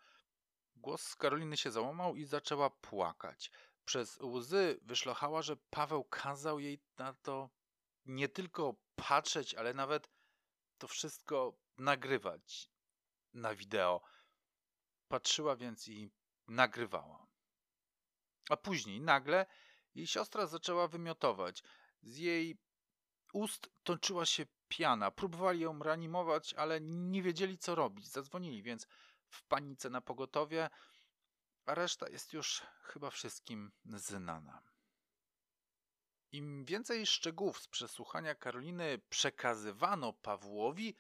Głos 0.76 1.16
Karoliny 1.16 1.58
się 1.58 1.72
załamał 1.72 2.16
i 2.16 2.26
zaczęła 2.26 2.70
płakać. 2.70 3.52
Przez 3.86 4.18
łzy 4.22 4.80
wyszlochała, 4.82 5.42
że 5.42 5.58
Paweł 5.70 6.04
kazał 6.04 6.60
jej 6.60 6.80
na 6.98 7.14
to 7.14 7.50
nie 8.06 8.30
tylko 8.30 8.76
patrzeć, 8.96 9.56
ale 9.56 9.74
nawet 9.74 10.10
to 10.78 10.88
wszystko 10.88 11.58
nagrywać 11.78 12.70
na 13.34 13.56
wideo. 13.56 14.02
Patrzyła 15.08 15.56
więc 15.56 15.88
i 15.88 16.12
nagrywała. 16.48 17.25
A 18.50 18.58
później 18.58 19.02
nagle 19.02 19.46
jej 19.96 20.08
siostra 20.08 20.46
zaczęła 20.46 20.88
wymiotować. 20.88 21.64
Z 22.02 22.18
jej 22.18 22.58
ust 23.34 23.70
toczyła 23.84 24.26
się 24.26 24.46
piana. 24.68 25.12
Próbowali 25.12 25.60
ją 25.60 25.80
reanimować, 25.80 26.54
ale 26.54 26.82
nie 26.82 27.22
wiedzieli 27.22 27.58
co 27.58 27.76
robić. 27.76 28.08
Zadzwonili 28.08 28.64
więc 28.64 28.88
w 29.28 29.44
panice 29.44 29.90
na 29.90 30.02
pogotowie, 30.02 30.70
a 31.66 31.76
reszta 31.76 32.10
jest 32.10 32.34
już 32.34 32.62
chyba 32.82 33.10
wszystkim 33.10 33.72
znana. 33.86 34.62
Im 36.32 36.66
więcej 36.66 37.06
szczegółów 37.06 37.60
z 37.60 37.68
przesłuchania 37.68 38.36
Karoliny 38.36 39.02
przekazywano 39.10 40.14
Pawłowi, 40.14 40.96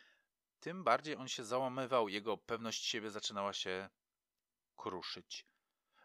tym 0.59 0.83
bardziej 0.83 1.15
on 1.15 1.27
się 1.27 1.43
załamywał, 1.43 2.09
jego 2.09 2.37
pewność 2.37 2.85
siebie 2.85 3.11
zaczynała 3.11 3.53
się 3.53 3.89
kruszyć. 4.75 5.45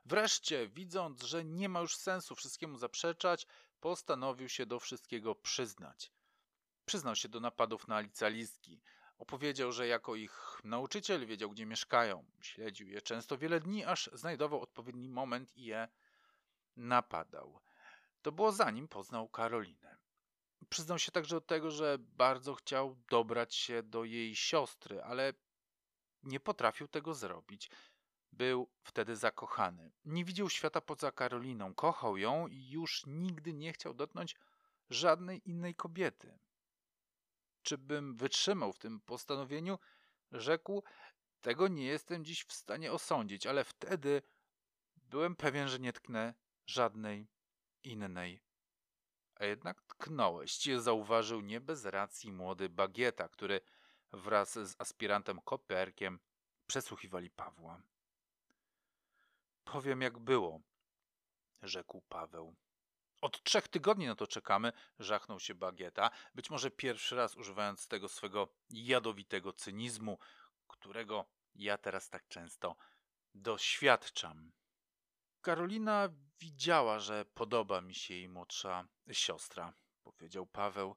Wreszcie, 0.05 0.69
widząc, 0.69 1.23
że 1.23 1.45
nie 1.45 1.69
ma 1.69 1.81
już 1.81 1.97
sensu 1.97 2.35
wszystkiemu 2.35 2.79
zaprzeczać, 2.79 3.47
postanowił 3.81 4.49
się 4.49 4.67
do 4.67 4.81
wszystkiego 4.81 5.35
przyznać. 5.35 6.13
Przyznał 6.85 7.17
się 7.17 7.29
do 7.29 7.41
napadów 7.41 7.89
na 7.89 8.01
licealistki, 8.01 8.81
Opowiedział, 9.21 9.73
że 9.73 9.87
jako 9.87 10.15
ich 10.17 10.61
nauczyciel 10.65 11.27
wiedział, 11.27 11.51
gdzie 11.51 11.67
mieszkają. 11.67 12.25
Śledził 12.41 12.89
je 12.89 13.03
często 13.03 13.39
wiele 13.39 13.61
dni, 13.61 13.85
aż 13.85 14.11
znajdował 14.13 14.61
odpowiedni 14.61 15.09
moment 15.09 15.57
i 15.57 15.65
je 15.65 15.89
napadał. 16.77 17.61
To 18.23 18.33
było 18.33 18.53
zanim 18.53 18.89
poznał 18.89 19.29
Karolinę. 19.29 19.97
Przyznał 20.69 20.99
się 20.99 21.13
także 21.13 21.37
do 21.37 21.41
tego, 21.41 21.71
że 21.71 21.97
bardzo 21.99 22.55
chciał 22.55 22.97
dobrać 23.11 23.55
się 23.55 23.83
do 23.83 24.05
jej 24.05 24.37
siostry, 24.37 25.03
ale 25.03 25.33
nie 26.23 26.41
potrafił 26.41 26.89
tego 26.89 27.15
zrobić. 27.15 27.71
Był 28.33 28.69
wtedy 28.83 29.17
zakochany. 29.17 29.93
Nie 30.05 30.25
widział 30.25 30.51
świata 30.51 30.81
poza 30.81 31.13
Karoliną, 31.13 31.75
kochał 31.75 32.17
ją 32.17 32.47
i 32.47 32.71
już 32.71 33.03
nigdy 33.07 33.55
nie 33.55 33.73
chciał 33.73 33.95
dotknąć 33.95 34.37
żadnej 34.91 35.49
innej 35.49 35.75
kobiety 35.75 36.39
czy 37.63 37.79
bym 37.79 38.17
wytrzymał 38.17 38.73
w 38.73 38.79
tym 38.79 39.01
postanowieniu, 39.01 39.79
rzekł: 40.33 40.83
Tego 41.41 41.69
nie 41.69 41.85
jestem 41.85 42.25
dziś 42.25 42.45
w 42.45 42.53
stanie 42.53 42.93
osądzić, 42.93 43.47
ale 43.47 43.65
wtedy 43.65 44.23
byłem 44.97 45.37
pewien, 45.37 45.69
że 45.69 45.79
nie 45.79 45.93
tknę 45.93 46.35
żadnej 46.67 47.29
innej. 47.85 48.41
A 49.35 49.45
jednak 49.45 49.83
tknąłeś, 49.83 50.59
zauważył 50.79 51.41
nie 51.41 51.61
bez 51.61 51.85
racji 51.85 52.33
młody 52.33 52.69
Bagieta, 52.69 53.29
który 53.29 53.61
wraz 54.13 54.53
z 54.53 54.75
aspirantem 54.79 55.41
Koperkiem 55.41 56.19
przesłuchiwali 56.67 57.31
Pawła. 57.31 57.83
Powiem, 59.73 60.03
jak 60.03 60.19
było, 60.19 60.61
rzekł 61.63 62.01
Paweł. 62.09 62.57
Od 63.21 63.43
trzech 63.43 63.69
tygodni 63.69 64.07
na 64.07 64.15
to 64.15 64.27
czekamy, 64.27 64.73
żachnął 64.99 65.41
się 65.41 65.55
Bagieta, 65.55 66.11
być 66.35 66.51
może 66.51 66.71
pierwszy 66.71 67.17
raz 67.17 67.37
używając 67.37 67.89
tego 67.89 68.09
swego 68.09 68.49
jadowitego 68.71 69.53
cynizmu, 69.53 70.19
którego 70.69 71.25
ja 71.55 71.79
teraz 71.79 72.11
tak 72.11 72.29
często 72.29 72.77
doświadczam. 73.35 74.53
Karolina 75.41 76.09
widziała, 76.41 76.99
że 76.99 77.25
podoba 77.25 77.81
mi 77.81 77.95
się 77.95 78.15
jej 78.15 78.29
młodsza 78.29 78.89
siostra, 79.13 79.73
powiedział 80.03 80.47
Paweł. 80.47 80.97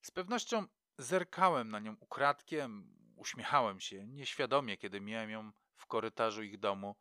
Z 0.00 0.10
pewnością 0.10 0.66
zerkałem 0.98 1.70
na 1.70 1.78
nią 1.78 1.96
ukradkiem, 2.00 2.96
uśmiechałem 3.16 3.80
się 3.80 4.06
nieświadomie, 4.06 4.76
kiedy 4.76 5.00
miałem 5.00 5.30
ją 5.30 5.52
w 5.76 5.86
korytarzu 5.86 6.42
ich 6.42 6.58
domu. 6.58 6.96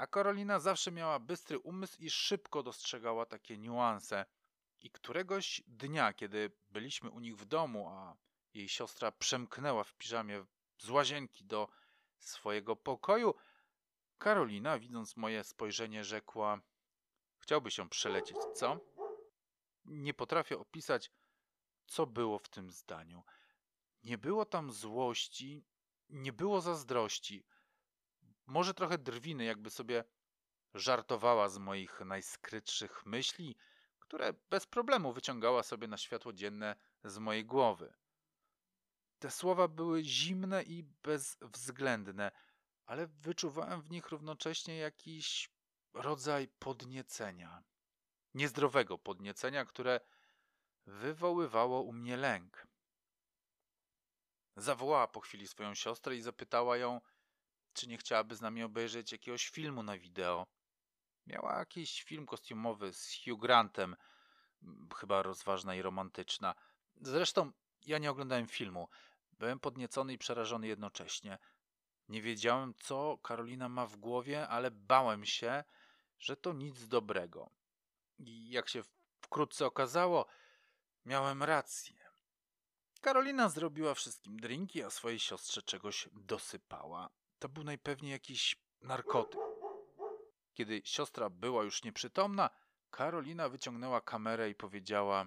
A 0.00 0.06
Karolina 0.06 0.58
zawsze 0.58 0.92
miała 0.92 1.18
bystry 1.18 1.58
umysł 1.58 1.96
i 1.98 2.10
szybko 2.10 2.62
dostrzegała 2.62 3.26
takie 3.26 3.58
niuanse. 3.58 4.26
I 4.80 4.90
któregoś 4.90 5.62
dnia, 5.66 6.12
kiedy 6.12 6.52
byliśmy 6.70 7.10
u 7.10 7.20
nich 7.20 7.36
w 7.36 7.44
domu, 7.44 7.88
a 7.88 8.16
jej 8.54 8.68
siostra 8.68 9.12
przemknęła 9.12 9.84
w 9.84 9.94
piżamie 9.94 10.44
z 10.78 10.90
łazienki 10.90 11.44
do 11.44 11.68
swojego 12.18 12.76
pokoju, 12.76 13.34
Karolina, 14.18 14.78
widząc 14.78 15.16
moje 15.16 15.44
spojrzenie, 15.44 16.04
rzekła: 16.04 16.60
Chciałby 17.38 17.70
się 17.70 17.88
przelecieć, 17.88 18.36
co? 18.54 18.80
Nie 19.84 20.14
potrafię 20.14 20.58
opisać, 20.58 21.10
co 21.86 22.06
było 22.06 22.38
w 22.38 22.48
tym 22.48 22.70
zdaniu. 22.70 23.22
Nie 24.02 24.18
było 24.18 24.44
tam 24.44 24.72
złości, 24.72 25.64
nie 26.08 26.32
było 26.32 26.60
zazdrości 26.60 27.44
może 28.46 28.74
trochę 28.74 28.98
drwiny, 28.98 29.44
jakby 29.44 29.70
sobie 29.70 30.04
żartowała 30.74 31.48
z 31.48 31.58
moich 31.58 32.00
najskrytszych 32.00 33.06
myśli, 33.06 33.56
które 33.98 34.32
bez 34.50 34.66
problemu 34.66 35.12
wyciągała 35.12 35.62
sobie 35.62 35.88
na 35.88 35.96
światło 35.96 36.32
dzienne 36.32 36.76
z 37.04 37.18
mojej 37.18 37.44
głowy. 37.44 37.94
Te 39.18 39.30
słowa 39.30 39.68
były 39.68 40.04
zimne 40.04 40.62
i 40.62 40.82
bezwzględne, 40.82 42.30
ale 42.86 43.06
wyczuwałem 43.06 43.82
w 43.82 43.90
nich 43.90 44.08
równocześnie 44.08 44.76
jakiś 44.76 45.50
rodzaj 45.92 46.48
podniecenia. 46.48 47.62
niezdrowego 48.34 48.98
podniecenia, 48.98 49.64
które 49.64 50.00
wywoływało 50.86 51.82
u 51.82 51.92
mnie 51.92 52.16
lęk. 52.16 52.66
Zawołała 54.56 55.08
po 55.08 55.20
chwili 55.20 55.48
swoją 55.48 55.74
siostrę 55.74 56.16
i 56.16 56.22
zapytała 56.22 56.76
ją, 56.76 57.00
czy 57.72 57.88
nie 57.88 57.98
chciałaby 57.98 58.36
z 58.36 58.40
nami 58.40 58.62
obejrzeć 58.62 59.12
jakiegoś 59.12 59.48
filmu 59.48 59.82
na 59.82 59.98
wideo. 59.98 60.46
Miała 61.26 61.58
jakiś 61.58 62.02
film 62.02 62.26
kostiumowy 62.26 62.92
z 62.92 63.24
Hugh 63.24 63.40
Grantem, 63.40 63.96
chyba 64.96 65.22
rozważna 65.22 65.74
i 65.74 65.82
romantyczna. 65.82 66.54
Zresztą 67.00 67.52
ja 67.86 67.98
nie 67.98 68.10
oglądałem 68.10 68.48
filmu. 68.48 68.88
Byłem 69.32 69.60
podniecony 69.60 70.12
i 70.12 70.18
przerażony 70.18 70.66
jednocześnie. 70.66 71.38
Nie 72.08 72.22
wiedziałem, 72.22 72.74
co 72.74 73.18
Karolina 73.18 73.68
ma 73.68 73.86
w 73.86 73.96
głowie, 73.96 74.48
ale 74.48 74.70
bałem 74.70 75.24
się, 75.24 75.64
że 76.18 76.36
to 76.36 76.52
nic 76.52 76.88
dobrego. 76.88 77.50
I 78.18 78.50
jak 78.50 78.68
się 78.68 78.82
wkrótce 79.20 79.66
okazało, 79.66 80.26
miałem 81.04 81.42
rację. 81.42 82.10
Karolina 83.00 83.48
zrobiła 83.48 83.94
wszystkim 83.94 84.40
drinki, 84.40 84.82
a 84.82 84.90
swojej 84.90 85.18
siostrze 85.18 85.62
czegoś 85.62 86.08
dosypała. 86.12 87.10
To 87.40 87.48
był 87.48 87.64
najpewniej 87.64 88.12
jakiś 88.12 88.56
narkotyk. 88.82 89.40
Kiedy 90.54 90.82
siostra 90.84 91.30
była 91.30 91.64
już 91.64 91.84
nieprzytomna, 91.84 92.50
Karolina 92.90 93.48
wyciągnęła 93.48 94.00
kamerę 94.00 94.50
i 94.50 94.54
powiedziała: 94.54 95.26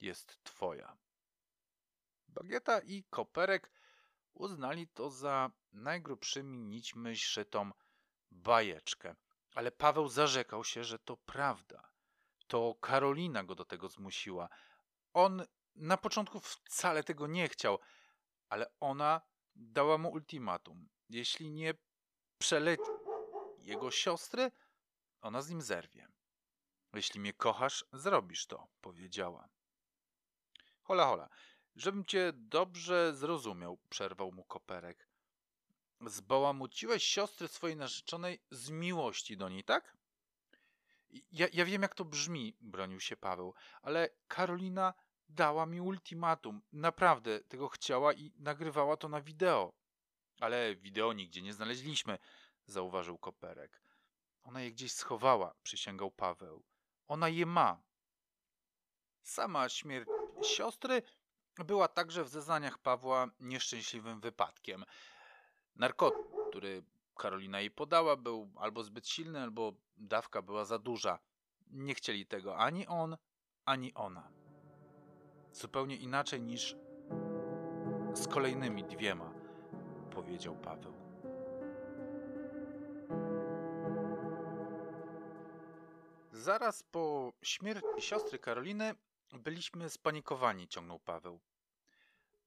Jest 0.00 0.44
twoja. 0.44 0.96
Bagieta 2.28 2.80
i 2.80 3.04
Koperek 3.10 3.70
uznali 4.32 4.88
to 4.88 5.10
za 5.10 5.50
najgrubszymi 5.72 6.58
nićmi 6.58 7.16
szytą 7.16 7.70
bajeczkę. 8.30 9.14
Ale 9.54 9.72
Paweł 9.72 10.08
zarzekał 10.08 10.64
się, 10.64 10.84
że 10.84 10.98
to 10.98 11.16
prawda. 11.16 11.92
To 12.46 12.74
Karolina 12.80 13.44
go 13.44 13.54
do 13.54 13.64
tego 13.64 13.88
zmusiła. 13.88 14.48
On 15.12 15.46
na 15.74 15.96
początku 15.96 16.40
wcale 16.40 17.04
tego 17.04 17.26
nie 17.26 17.48
chciał, 17.48 17.78
ale 18.48 18.66
ona 18.80 19.20
dała 19.54 19.98
mu 19.98 20.10
ultimatum. 20.10 20.88
Jeśli 21.08 21.50
nie 21.50 21.74
przeleci 22.38 22.90
jego 23.58 23.90
siostry, 23.90 24.50
ona 25.20 25.42
z 25.42 25.50
nim 25.50 25.62
zerwie. 25.62 26.08
Jeśli 26.94 27.20
mnie 27.20 27.32
kochasz, 27.32 27.84
zrobisz 27.92 28.46
to, 28.46 28.68
powiedziała. 28.80 29.48
Hola, 30.82 31.06
hola. 31.06 31.28
Żebym 31.76 32.04
cię 32.04 32.32
dobrze 32.34 33.14
zrozumiał, 33.14 33.78
przerwał 33.88 34.32
mu 34.32 34.44
koperek. 34.44 35.08
Zbałamuciłeś 36.06 37.04
siostry 37.04 37.48
swojej 37.48 37.76
narzeczonej 37.76 38.42
z 38.50 38.70
miłości 38.70 39.36
do 39.36 39.48
niej, 39.48 39.64
tak? 39.64 39.96
Ja, 41.32 41.46
ja 41.52 41.64
wiem, 41.64 41.82
jak 41.82 41.94
to 41.94 42.04
brzmi, 42.04 42.56
bronił 42.60 43.00
się 43.00 43.16
Paweł, 43.16 43.54
ale 43.82 44.08
Karolina 44.28 44.94
dała 45.34 45.66
mi 45.66 45.80
ultimatum. 45.80 46.62
Naprawdę 46.72 47.40
tego 47.40 47.68
chciała 47.68 48.12
i 48.12 48.32
nagrywała 48.38 48.96
to 48.96 49.08
na 49.08 49.20
wideo. 49.20 49.72
Ale 50.40 50.76
wideo 50.76 51.12
nigdzie 51.12 51.42
nie 51.42 51.52
znaleźliśmy, 51.52 52.18
zauważył 52.66 53.18
Koperek. 53.18 53.82
Ona 54.42 54.60
je 54.60 54.70
gdzieś 54.70 54.92
schowała, 54.92 55.54
przysięgał 55.62 56.10
Paweł. 56.10 56.64
Ona 57.08 57.28
je 57.28 57.46
ma. 57.46 57.82
Sama 59.22 59.68
śmierć 59.68 60.08
siostry 60.42 61.02
była 61.58 61.88
także 61.88 62.24
w 62.24 62.28
zeznaniach 62.28 62.78
Pawła 62.78 63.30
nieszczęśliwym 63.40 64.20
wypadkiem. 64.20 64.84
Narkotyk, 65.76 66.26
który 66.50 66.84
Karolina 67.18 67.60
jej 67.60 67.70
podała, 67.70 68.16
był 68.16 68.52
albo 68.56 68.84
zbyt 68.84 69.08
silny, 69.08 69.42
albo 69.42 69.72
dawka 69.96 70.42
była 70.42 70.64
za 70.64 70.78
duża. 70.78 71.18
Nie 71.66 71.94
chcieli 71.94 72.26
tego 72.26 72.58
ani 72.58 72.86
on, 72.86 73.16
ani 73.64 73.94
ona. 73.94 74.41
Zupełnie 75.52 75.96
inaczej 75.96 76.42
niż 76.42 76.76
z 78.14 78.28
kolejnymi 78.28 78.84
dwiema, 78.84 79.32
powiedział 80.10 80.56
Paweł. 80.56 80.94
Zaraz 86.32 86.82
po 86.82 87.32
śmierci 87.42 87.86
siostry 87.98 88.38
Karoliny 88.38 88.94
byliśmy 89.32 89.90
spanikowani, 89.90 90.68
ciągnął 90.68 90.98
Paweł. 90.98 91.40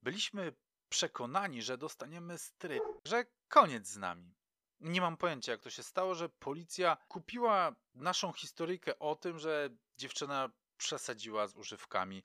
Byliśmy 0.02 0.54
przekonani, 0.90 1.62
że 1.62 1.78
dostaniemy 1.78 2.38
stryk, 2.38 2.84
że 3.06 3.26
koniec 3.48 3.88
z 3.88 3.98
nami. 3.98 4.36
Nie 4.80 5.02
mam 5.02 5.18
pojęcia, 5.18 5.52
jak 5.52 5.62
to 5.62 5.70
się 5.70 5.84
stało, 5.84 6.16
że 6.16 6.30
policja 6.30 6.98
kupiła 7.08 7.76
naszą 7.94 8.32
historyjkę 8.34 9.00
o 9.00 9.16
tym, 9.16 9.40
że 9.40 9.70
dziewczyna 9.98 10.50
przesadziła 10.78 11.48
z 11.48 11.56
używkami. 11.56 12.24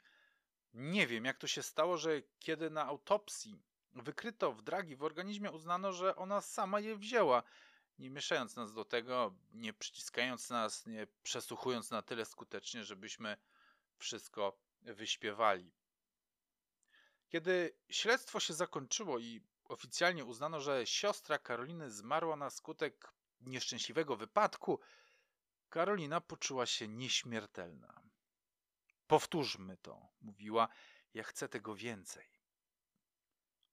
Nie 0.74 1.06
wiem, 1.06 1.24
jak 1.24 1.38
to 1.38 1.46
się 1.46 1.62
stało, 1.62 1.96
że 1.96 2.22
kiedy 2.38 2.70
na 2.70 2.87
autopsji 2.87 3.59
wykryto 3.94 4.52
w 4.52 4.62
dragi 4.62 4.96
w 4.96 5.02
organizmie, 5.02 5.50
uznano, 5.50 5.92
że 5.92 6.16
ona 6.16 6.40
sama 6.40 6.80
je 6.80 6.96
wzięła, 6.96 7.42
nie 7.98 8.11
mieszając 8.11 8.56
nas 8.56 8.72
do 8.72 8.85
tego, 8.85 9.35
nie 9.52 9.72
przyciskając 9.72 10.50
nas, 10.50 10.87
nie 10.87 11.06
przesłuchując 11.22 11.90
na 11.90 12.02
tyle 12.02 12.24
skutecznie, 12.24 12.85
żebyśmy 12.85 13.37
wszystko 13.98 14.59
wyśpiewali. 14.83 15.72
Kiedy 17.28 17.76
śledztwo 17.88 18.40
się 18.40 18.54
zakończyło 18.54 19.18
i 19.18 19.42
oficjalnie 19.64 20.24
uznano, 20.24 20.61
że 20.61 20.87
siostra 20.87 21.38
Karoliny 21.38 21.90
zmarła 21.90 22.37
na 22.37 22.50
skutek 22.50 23.12
nieszczęśliwego 23.40 24.16
wypadku, 24.16 24.80
Karolina 25.68 26.20
poczuła 26.20 26.66
się 26.66 26.88
nieśmiertelna. 26.88 27.99
Powtórzmy 29.11 29.77
to, 29.77 30.09
mówiła, 30.20 30.68
ja 31.14 31.23
chcę 31.23 31.49
tego 31.49 31.75
więcej. 31.75 32.31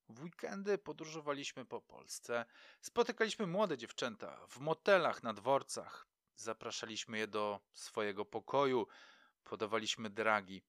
W 0.09 0.23
weekendy 0.23 0.77
podróżowaliśmy 0.77 1.65
po 1.65 1.81
Polsce, 1.81 2.45
spotykaliśmy 2.81 3.47
młode 3.47 3.77
dziewczęta 3.77 4.47
w 4.47 4.59
motelach 4.59 5.23
na 5.23 5.33
dworcach, 5.33 6.07
zapraszaliśmy 6.35 7.17
je 7.17 7.27
do 7.27 7.59
swojego 7.73 8.25
pokoju, 8.25 8.87
podawaliśmy 9.43 10.09
dragi. 10.09 10.61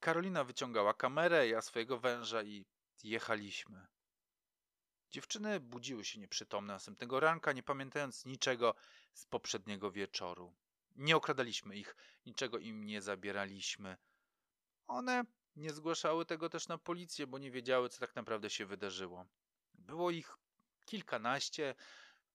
Karolina 0.00 0.44
wyciągała 0.44 0.94
kamerę, 0.94 1.48
ja 1.48 1.62
swojego 1.62 1.98
węża 1.98 2.42
i 2.42 2.66
jechaliśmy. 3.04 3.86
Dziewczyny 5.10 5.60
budziły 5.60 6.04
się 6.04 6.20
nieprzytomne 6.20 6.72
następnego 6.72 7.20
ranka, 7.20 7.52
nie 7.52 7.62
pamiętając 7.62 8.24
niczego 8.24 8.74
z 9.14 9.26
poprzedniego 9.26 9.90
wieczoru. 9.90 10.54
Nie 10.94 11.16
okradaliśmy 11.16 11.76
ich, 11.76 11.96
niczego 12.26 12.58
im 12.58 12.84
nie 12.84 13.02
zabieraliśmy. 13.02 13.96
One 14.86 15.24
nie 15.56 15.72
zgłaszały 15.72 16.26
tego 16.26 16.48
też 16.48 16.68
na 16.68 16.78
policję, 16.78 17.26
bo 17.26 17.38
nie 17.38 17.50
wiedziały, 17.50 17.88
co 17.88 18.00
tak 18.00 18.16
naprawdę 18.16 18.50
się 18.50 18.66
wydarzyło. 18.66 19.26
Było 19.74 20.10
ich 20.10 20.36
kilkanaście, 20.84 21.74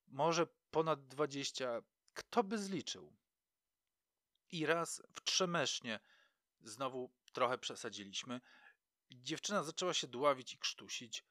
może 0.07 0.47
ponad 0.71 1.07
dwadzieścia. 1.07 1.81
Kto 2.13 2.43
by 2.43 2.57
zliczył? 2.57 3.13
I 4.51 4.65
raz 4.65 5.01
w 5.15 5.21
Trzemesznie 5.21 5.99
znowu 6.61 7.11
trochę 7.33 7.57
przesadziliśmy. 7.57 8.41
Dziewczyna 9.11 9.63
zaczęła 9.63 9.93
się 9.93 10.07
dławić 10.07 10.53
i 10.53 10.57
krztusić. 10.57 11.23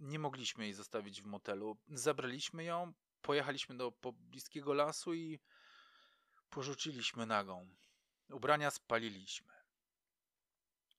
Nie 0.00 0.18
mogliśmy 0.18 0.64
jej 0.64 0.72
zostawić 0.72 1.22
w 1.22 1.26
motelu. 1.26 1.78
Zabraliśmy 1.88 2.64
ją, 2.64 2.92
pojechaliśmy 3.22 3.76
do 3.76 3.92
pobliskiego 3.92 4.74
lasu 4.74 5.14
i 5.14 5.40
porzuciliśmy 6.50 7.26
nagą. 7.26 7.68
Ubrania 8.30 8.70
spaliliśmy. 8.70 9.54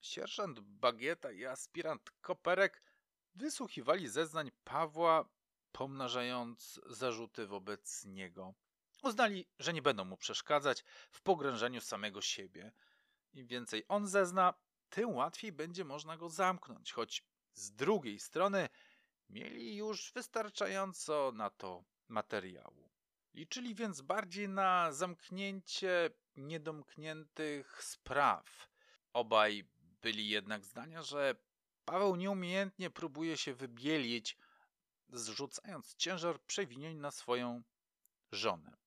Sierżant 0.02 0.60
Bagieta 0.60 1.32
i 1.32 1.46
aspirant 1.46 2.12
Koperek 2.22 2.84
wysłuchiwali 3.36 4.08
zeznań 4.08 4.52
Pawła, 4.64 5.30
pomnażając 5.72 6.80
zarzuty 6.86 7.47
wobec 7.47 8.06
niego. 8.06 8.54
Uznali, 9.04 9.47
że 9.60 9.74
nie 9.74 9.82
będą 9.82 10.06
mu 10.06 10.18
przeszkadzać 10.18 10.84
w 11.12 11.22
pogrążeniu 11.22 11.82
samego 11.82 12.22
siebie. 12.22 12.72
Im 13.34 13.47
więcej 13.47 13.86
on 13.88 14.08
zezna, 14.08 14.54
tym 14.89 15.10
łatwiej 15.10 15.52
będzie 15.52 15.86
można 15.86 16.18
go 16.18 16.30
zamknąć, 16.30 16.91
choć 16.93 17.24
z 17.54 17.72
drugiej 17.72 18.20
strony 18.20 18.70
mieli 19.30 19.76
już 19.76 20.12
wystarczająco 20.14 21.32
na 21.36 21.49
to 21.49 21.84
materiału. 22.08 22.89
Liczyli 23.34 23.76
więc 23.76 24.02
bardziej 24.02 24.50
na 24.50 24.92
zamknięcie 24.92 26.10
niedomkniętych 26.36 27.84
spraw. 27.84 28.70
Obaj 29.14 29.64
byli 30.02 30.30
jednak 30.30 30.66
zdania, 30.66 31.04
że 31.04 31.36
Paweł 31.86 32.16
nieumiejętnie 32.16 32.90
próbuje 32.90 33.38
się 33.38 33.54
wybielić, 33.54 34.38
zrzucając 35.10 35.96
ciężar 35.96 36.42
przewinień 36.42 36.98
na 36.98 37.12
swoją 37.12 37.64
żonę. 38.32 38.78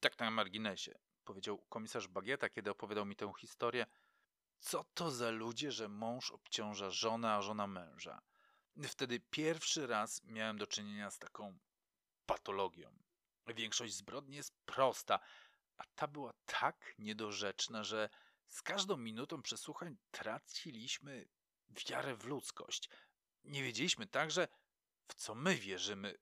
Tak 0.00 0.18
na 0.18 0.30
marginesie, 0.30 0.98
powiedział 1.24 1.58
komisarz 1.58 2.08
Bagieta, 2.08 2.48
kiedy 2.48 2.70
opowiadał 2.70 3.06
mi 3.06 3.16
tę 3.16 3.32
historię. 3.38 3.86
Co 4.58 4.84
to 4.94 5.10
za 5.10 5.30
ludzie, 5.30 5.72
że 5.72 5.88
mąż 5.88 6.30
obciąża 6.30 6.90
żonę, 6.90 7.32
a 7.32 7.42
żona 7.42 7.66
męża? 7.66 8.22
Wtedy 8.82 9.20
pierwszy 9.20 9.86
raz 9.86 10.24
miałem 10.24 10.58
do 10.58 10.66
czynienia 10.66 11.10
z 11.10 11.18
taką 11.18 11.58
patologią. 12.26 13.03
Większość 13.46 13.94
zbrodni 13.94 14.36
jest 14.36 14.54
prosta, 14.66 15.20
a 15.76 15.84
ta 15.94 16.08
była 16.08 16.32
tak 16.46 16.94
niedorzeczna, 16.98 17.84
że 17.84 18.08
z 18.48 18.62
każdą 18.62 18.96
minutą 18.96 19.42
przesłuchań 19.42 19.96
traciliśmy 20.10 21.28
wiarę 21.68 22.14
w 22.14 22.24
ludzkość. 22.24 22.90
Nie 23.44 23.62
wiedzieliśmy 23.62 24.06
także, 24.06 24.48
w 25.08 25.14
co 25.14 25.34
my 25.34 25.54
wierzymy 25.54 26.18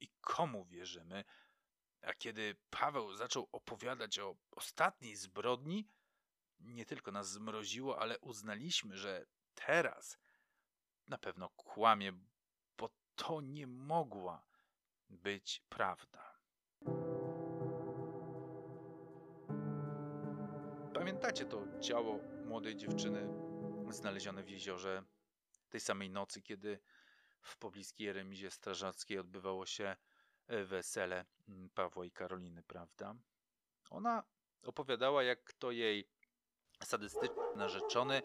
i 0.00 0.08
komu 0.20 0.64
wierzymy. 0.64 1.24
A 2.02 2.14
kiedy 2.14 2.56
Paweł 2.70 3.14
zaczął 3.14 3.48
opowiadać 3.52 4.18
o 4.18 4.36
ostatniej 4.50 5.16
zbrodni, 5.16 5.88
nie 6.60 6.86
tylko 6.86 7.12
nas 7.12 7.30
zmroziło, 7.30 8.00
ale 8.00 8.18
uznaliśmy, 8.18 8.96
że 8.96 9.26
teraz 9.54 10.18
na 11.06 11.18
pewno 11.18 11.48
kłamie, 11.48 12.12
bo 12.76 12.90
to 13.14 13.40
nie 13.40 13.66
mogła 13.66 14.46
być 15.08 15.62
prawda. 15.68 16.33
Pamiętacie 20.94 21.44
to 21.44 21.80
ciało 21.80 22.18
młodej 22.46 22.76
dziewczyny 22.76 23.28
znalezione 23.90 24.42
w 24.42 24.48
jeziorze 24.48 25.04
tej 25.68 25.80
samej 25.80 26.10
nocy, 26.10 26.42
kiedy 26.42 26.78
w 27.40 27.58
pobliskiej 27.58 28.12
remizie 28.12 28.50
strażackiej 28.50 29.18
odbywało 29.18 29.66
się 29.66 29.96
e, 30.46 30.64
wesele 30.64 31.24
Pawła 31.74 32.04
i 32.04 32.10
Karoliny, 32.10 32.62
prawda? 32.62 33.14
Ona 33.90 34.22
opowiadała, 34.62 35.22
jak 35.22 35.52
to 35.52 35.70
jej 35.70 36.08
sadystyczny 36.84 37.42
narzeczony 37.56 38.22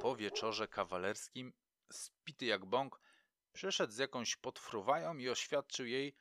po 0.00 0.16
wieczorze 0.16 0.68
kawalerskim, 0.68 1.52
spity 1.92 2.46
jak 2.46 2.64
bąk, 2.64 3.00
przyszedł 3.52 3.92
z 3.92 3.98
jakąś 3.98 4.36
potfruwają 4.36 5.16
i 5.16 5.28
oświadczył 5.28 5.86
jej, 5.86 6.16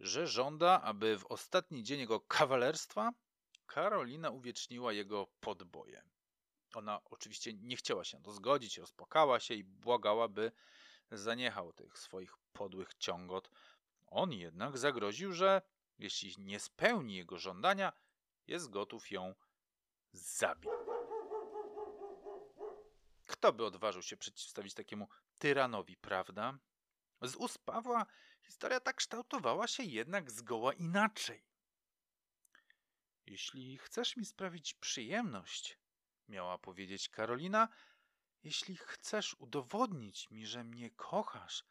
że 0.00 0.26
żąda, 0.26 0.82
aby 0.82 1.18
w 1.18 1.26
ostatni 1.26 1.82
dzień 1.82 2.00
jego 2.00 2.20
kawalerstwa 2.20 3.12
Karolina 3.66 4.30
uwieczniła 4.30 4.92
jego 4.92 5.26
podboje. 5.40 6.02
Ona 6.74 7.00
oczywiście 7.04 7.52
nie 7.54 7.76
chciała 7.76 8.04
się 8.04 8.16
na 8.16 8.22
to 8.22 8.32
zgodzić, 8.32 8.78
rozpłakała 8.78 9.40
się 9.40 9.54
i 9.54 9.64
błagała, 9.64 10.28
by 10.28 10.52
zaniechał 11.10 11.72
tych 11.72 11.98
swoich 11.98 12.36
podłych 12.52 12.94
ciągot. 12.94 13.50
On 14.06 14.32
jednak 14.32 14.78
zagroził, 14.78 15.32
że 15.32 15.62
jeśli 15.98 16.34
nie 16.38 16.60
spełni 16.60 17.16
jego 17.16 17.38
żądania, 17.38 17.92
jest 18.46 18.70
gotów 18.70 19.10
ją 19.10 19.34
zabić. 20.12 20.70
Kto 23.26 23.52
by 23.52 23.64
odważył 23.64 24.02
się 24.02 24.16
przeciwstawić 24.16 24.74
takiemu 24.74 25.08
tyranowi, 25.38 25.96
prawda? 25.96 26.58
Z 27.22 27.36
ust 27.36 27.58
Pawła 27.58 28.06
historia 28.48 28.80
ta 28.80 28.92
kształtowała 28.92 29.66
się 29.66 29.82
jednak 29.82 30.30
zgoła 30.30 30.72
inaczej. 30.72 31.44
Jeśli 33.26 33.78
chcesz 33.78 34.16
mi 34.16 34.24
sprawić 34.24 34.74
przyjemność, 34.74 35.78
miała 36.28 36.58
powiedzieć 36.58 37.08
Karolina, 37.08 37.68
jeśli 38.42 38.76
chcesz 38.76 39.34
udowodnić 39.34 40.30
mi, 40.30 40.46
że 40.46 40.64
mnie 40.64 40.90
kochasz 40.90 41.64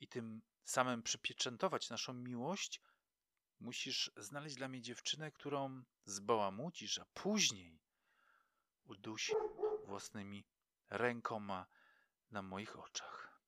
i 0.00 0.08
tym 0.08 0.42
samym 0.64 1.02
przypieczętować 1.02 1.90
naszą 1.90 2.12
miłość, 2.12 2.80
musisz 3.60 4.10
znaleźć 4.16 4.56
dla 4.56 4.68
mnie 4.68 4.82
dziewczynę, 4.82 5.32
którą 5.32 5.82
zbałamucisz, 6.04 6.98
a 6.98 7.04
później 7.04 7.80
udusi 8.84 9.32
własnymi 9.86 10.44
rękoma 10.90 11.66
na 12.30 12.42
moich 12.42 12.78
oczach. 12.78 13.40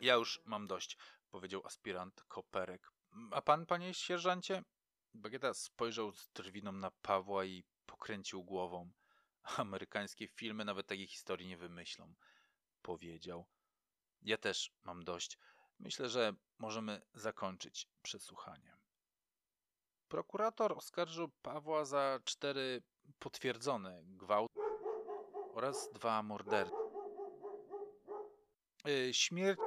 Ja 0.00 0.14
już 0.14 0.40
mam 0.44 0.66
dość, 0.66 0.96
powiedział 1.30 1.66
aspirant 1.66 2.24
Koperek. 2.28 2.92
A 3.30 3.42
pan, 3.42 3.66
panie 3.66 3.94
sierżancie? 3.94 4.62
Bagieta 5.14 5.54
spojrzał 5.54 6.12
z 6.12 6.28
drwiną 6.34 6.72
na 6.72 6.90
Pawła 6.90 7.44
i 7.44 7.64
pokręcił 7.86 8.44
głową. 8.44 8.90
Amerykańskie 9.42 10.28
filmy 10.28 10.64
nawet 10.64 10.86
takiej 10.86 11.06
historii 11.06 11.48
nie 11.48 11.56
wymyślą, 11.56 12.14
powiedział. 12.82 13.46
Ja 14.22 14.38
też 14.38 14.72
mam 14.84 15.04
dość. 15.04 15.38
Myślę, 15.78 16.08
że 16.08 16.34
możemy 16.58 17.02
zakończyć 17.14 17.88
przesłuchanie. 18.02 18.76
Prokurator 20.08 20.72
oskarżył 20.72 21.28
Pawła 21.42 21.84
za 21.84 22.20
cztery 22.24 22.82
potwierdzone 23.18 24.00
gwałty 24.04 24.60
oraz 25.54 25.90
dwa 25.92 26.22
morderstwa. 26.22 26.78
Y, 28.88 29.14
śmierć 29.14 29.60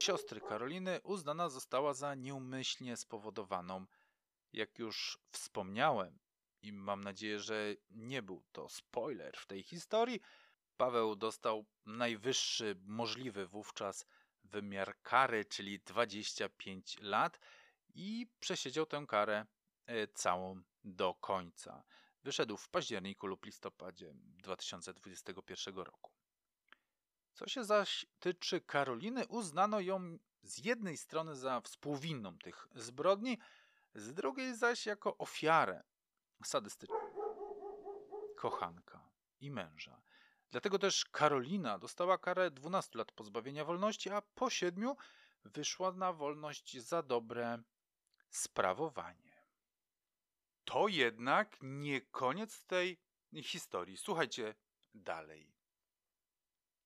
siostry 0.00 0.40
Karoliny 0.40 1.00
uznana 1.02 1.48
została 1.48 1.94
za 1.94 2.14
nieumyślnie 2.14 2.96
spowodowaną. 2.96 3.86
Jak 4.52 4.78
już 4.78 5.18
wspomniałem, 5.30 6.18
i 6.62 6.72
mam 6.72 7.04
nadzieję, 7.04 7.40
że 7.40 7.74
nie 7.90 8.22
był 8.22 8.42
to 8.52 8.68
spoiler 8.68 9.36
w 9.36 9.46
tej 9.46 9.62
historii, 9.62 10.20
Paweł 10.76 11.16
dostał 11.16 11.66
najwyższy 11.86 12.76
możliwy 12.84 13.46
wówczas 13.46 14.06
wymiar 14.44 15.00
kary, 15.02 15.44
czyli 15.44 15.80
25 15.80 16.96
lat 17.00 17.40
i 17.94 18.26
przesiedział 18.40 18.86
tę 18.86 19.04
karę 19.08 19.46
e, 19.86 20.08
całą 20.08 20.62
do 20.84 21.14
końca. 21.14 21.84
Wyszedł 22.22 22.56
w 22.56 22.68
październiku 22.68 23.26
lub 23.26 23.44
listopadzie 23.44 24.14
2021 24.14 25.76
roku. 25.76 26.15
Co 27.36 27.48
się 27.48 27.64
zaś 27.64 28.06
tyczy 28.18 28.60
Karoliny, 28.60 29.26
uznano 29.26 29.80
ją 29.80 30.18
z 30.42 30.64
jednej 30.64 30.96
strony 30.96 31.36
za 31.36 31.60
współwinną 31.60 32.38
tych 32.38 32.68
zbrodni, 32.74 33.38
z 33.94 34.14
drugiej 34.14 34.54
zaś 34.54 34.86
jako 34.86 35.18
ofiarę 35.18 35.82
sadystyczną 36.44 36.96
kochanka 38.36 39.10
i 39.40 39.50
męża. 39.50 40.02
Dlatego 40.50 40.78
też 40.78 41.04
Karolina 41.04 41.78
dostała 41.78 42.18
karę 42.18 42.50
12 42.50 42.98
lat 42.98 43.12
pozbawienia 43.12 43.64
wolności, 43.64 44.10
a 44.10 44.22
po 44.22 44.50
siedmiu 44.50 44.96
wyszła 45.44 45.92
na 45.92 46.12
wolność 46.12 46.78
za 46.78 47.02
dobre 47.02 47.62
sprawowanie. 48.30 49.36
To 50.64 50.88
jednak 50.88 51.58
nie 51.62 52.00
koniec 52.00 52.64
tej 52.64 52.98
historii. 53.42 53.96
Słuchajcie 53.96 54.54
dalej. 54.94 55.55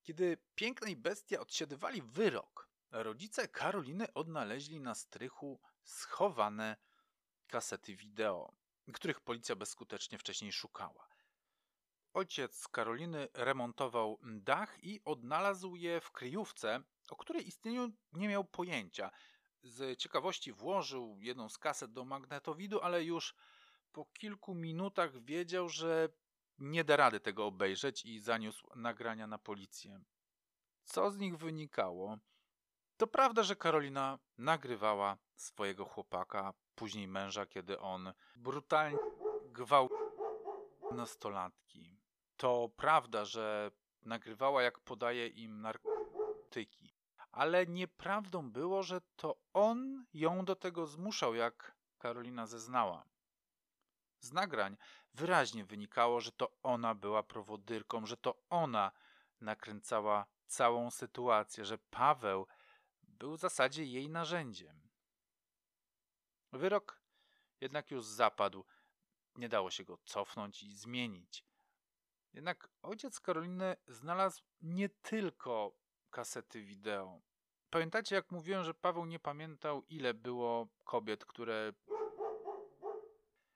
Kiedy 0.03 0.39
piękna 0.55 0.89
i 0.89 0.97
bestia 0.97 1.41
odsiadywali 1.41 2.03
wyrok, 2.03 2.69
rodzice 2.91 3.49
Karoliny 3.49 4.13
odnaleźli 4.15 4.81
na 4.81 4.95
strychu 4.95 5.61
schowane 5.85 6.77
kasety 7.47 7.97
wideo, 7.97 8.53
których 8.93 9.21
policja 9.21 9.57
bezskutecznie 9.57 10.19
wcześniej 10.19 10.53
szukała. 10.53 11.09
Ojciec 12.13 12.69
Karoliny 12.69 13.29
remontował 13.35 14.19
dach 14.23 14.85
i 14.85 15.01
odnalazł 15.05 15.77
je 15.77 16.01
w 16.01 16.11
kryjówce, 16.11 16.83
o 17.11 17.17
której 17.17 17.49
istnieniu 17.49 17.93
nie 18.13 18.29
miał 18.29 18.45
pojęcia. 18.45 19.11
Z 19.63 19.99
ciekawości 19.99 20.53
włożył 20.53 21.19
jedną 21.21 21.49
z 21.49 21.59
kaset 21.59 21.93
do 21.93 22.05
magnetowidu, 22.05 22.81
ale 22.81 23.05
już 23.05 23.35
po 23.93 24.05
kilku 24.05 24.55
minutach 24.55 25.25
wiedział, 25.25 25.69
że 25.69 26.09
nie 26.61 26.85
da 26.85 26.97
rady 26.97 27.21
tego 27.21 27.47
obejrzeć 27.47 28.05
i 28.05 28.21
zaniósł 28.21 28.69
nagrania 28.75 29.27
na 29.27 29.39
policję. 29.39 30.01
Co 30.85 31.11
z 31.11 31.19
nich 31.19 31.37
wynikało? 31.37 32.19
To 32.97 33.07
prawda, 33.07 33.43
że 33.43 33.57
Karolina 33.57 34.19
nagrywała 34.39 35.19
swojego 35.35 35.85
chłopaka, 35.85 36.55
później 36.75 37.09
męża, 37.09 37.47
kiedy 37.47 37.79
on 37.79 38.13
brutalnie 38.37 38.99
gwałcił 39.45 39.97
nastolatki. 40.93 42.01
To 42.37 42.71
prawda, 42.77 43.25
że 43.25 43.71
nagrywała, 44.03 44.63
jak 44.63 44.81
podaje 44.81 45.29
im 45.29 45.61
narkotyki. 45.61 46.95
Ale 47.33 47.67
nieprawdą 47.67 48.51
było, 48.51 48.83
że 48.83 49.01
to 49.17 49.37
on 49.53 50.07
ją 50.15 50.45
do 50.45 50.57
tego 50.57 50.87
zmuszał, 50.87 51.35
jak 51.35 51.77
Karolina 51.99 52.47
zeznała. 52.47 53.05
Z 54.21 54.33
nagrań 54.33 54.77
wyraźnie 55.15 55.65
wynikało, 55.65 56.21
że 56.21 56.33
to 56.33 56.53
ona 56.63 56.95
była 56.95 57.23
prowodyrką, 57.23 58.07
że 58.07 58.17
to 58.17 58.43
ona 58.51 58.93
nakręcała 59.41 60.27
całą 60.47 60.91
sytuację, 60.91 61.65
że 61.65 61.79
Paweł 61.79 62.47
był 63.03 63.37
w 63.37 63.41
zasadzie 63.41 63.85
jej 63.85 64.09
narzędziem. 64.09 64.81
Wyrok 66.53 67.01
jednak 67.61 67.91
już 67.91 68.05
zapadł, 68.05 68.65
nie 69.37 69.49
dało 69.49 69.71
się 69.71 69.85
go 69.85 69.99
cofnąć 70.05 70.63
i 70.63 70.73
zmienić. 70.75 71.45
Jednak 72.33 72.69
ojciec 72.83 73.21
Karoliny 73.21 73.77
znalazł 73.87 74.43
nie 74.63 74.89
tylko 74.89 75.73
kasety 76.11 76.63
wideo. 76.63 77.21
Pamiętacie, 77.71 78.15
jak 78.15 78.31
mówiłem, 78.31 78.65
że 78.65 78.75
Paweł 78.75 79.05
nie 79.05 79.19
pamiętał, 79.19 79.85
ile 79.89 80.15
było 80.15 80.69
kobiet, 80.85 81.25
które 81.25 81.73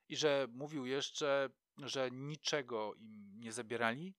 i 0.08 0.16
że 0.16 0.46
mówił 0.50 0.86
jeszcze, 0.86 1.50
że 1.78 2.10
niczego 2.10 2.94
im 2.94 3.40
nie 3.40 3.52
zabierali? 3.52 4.14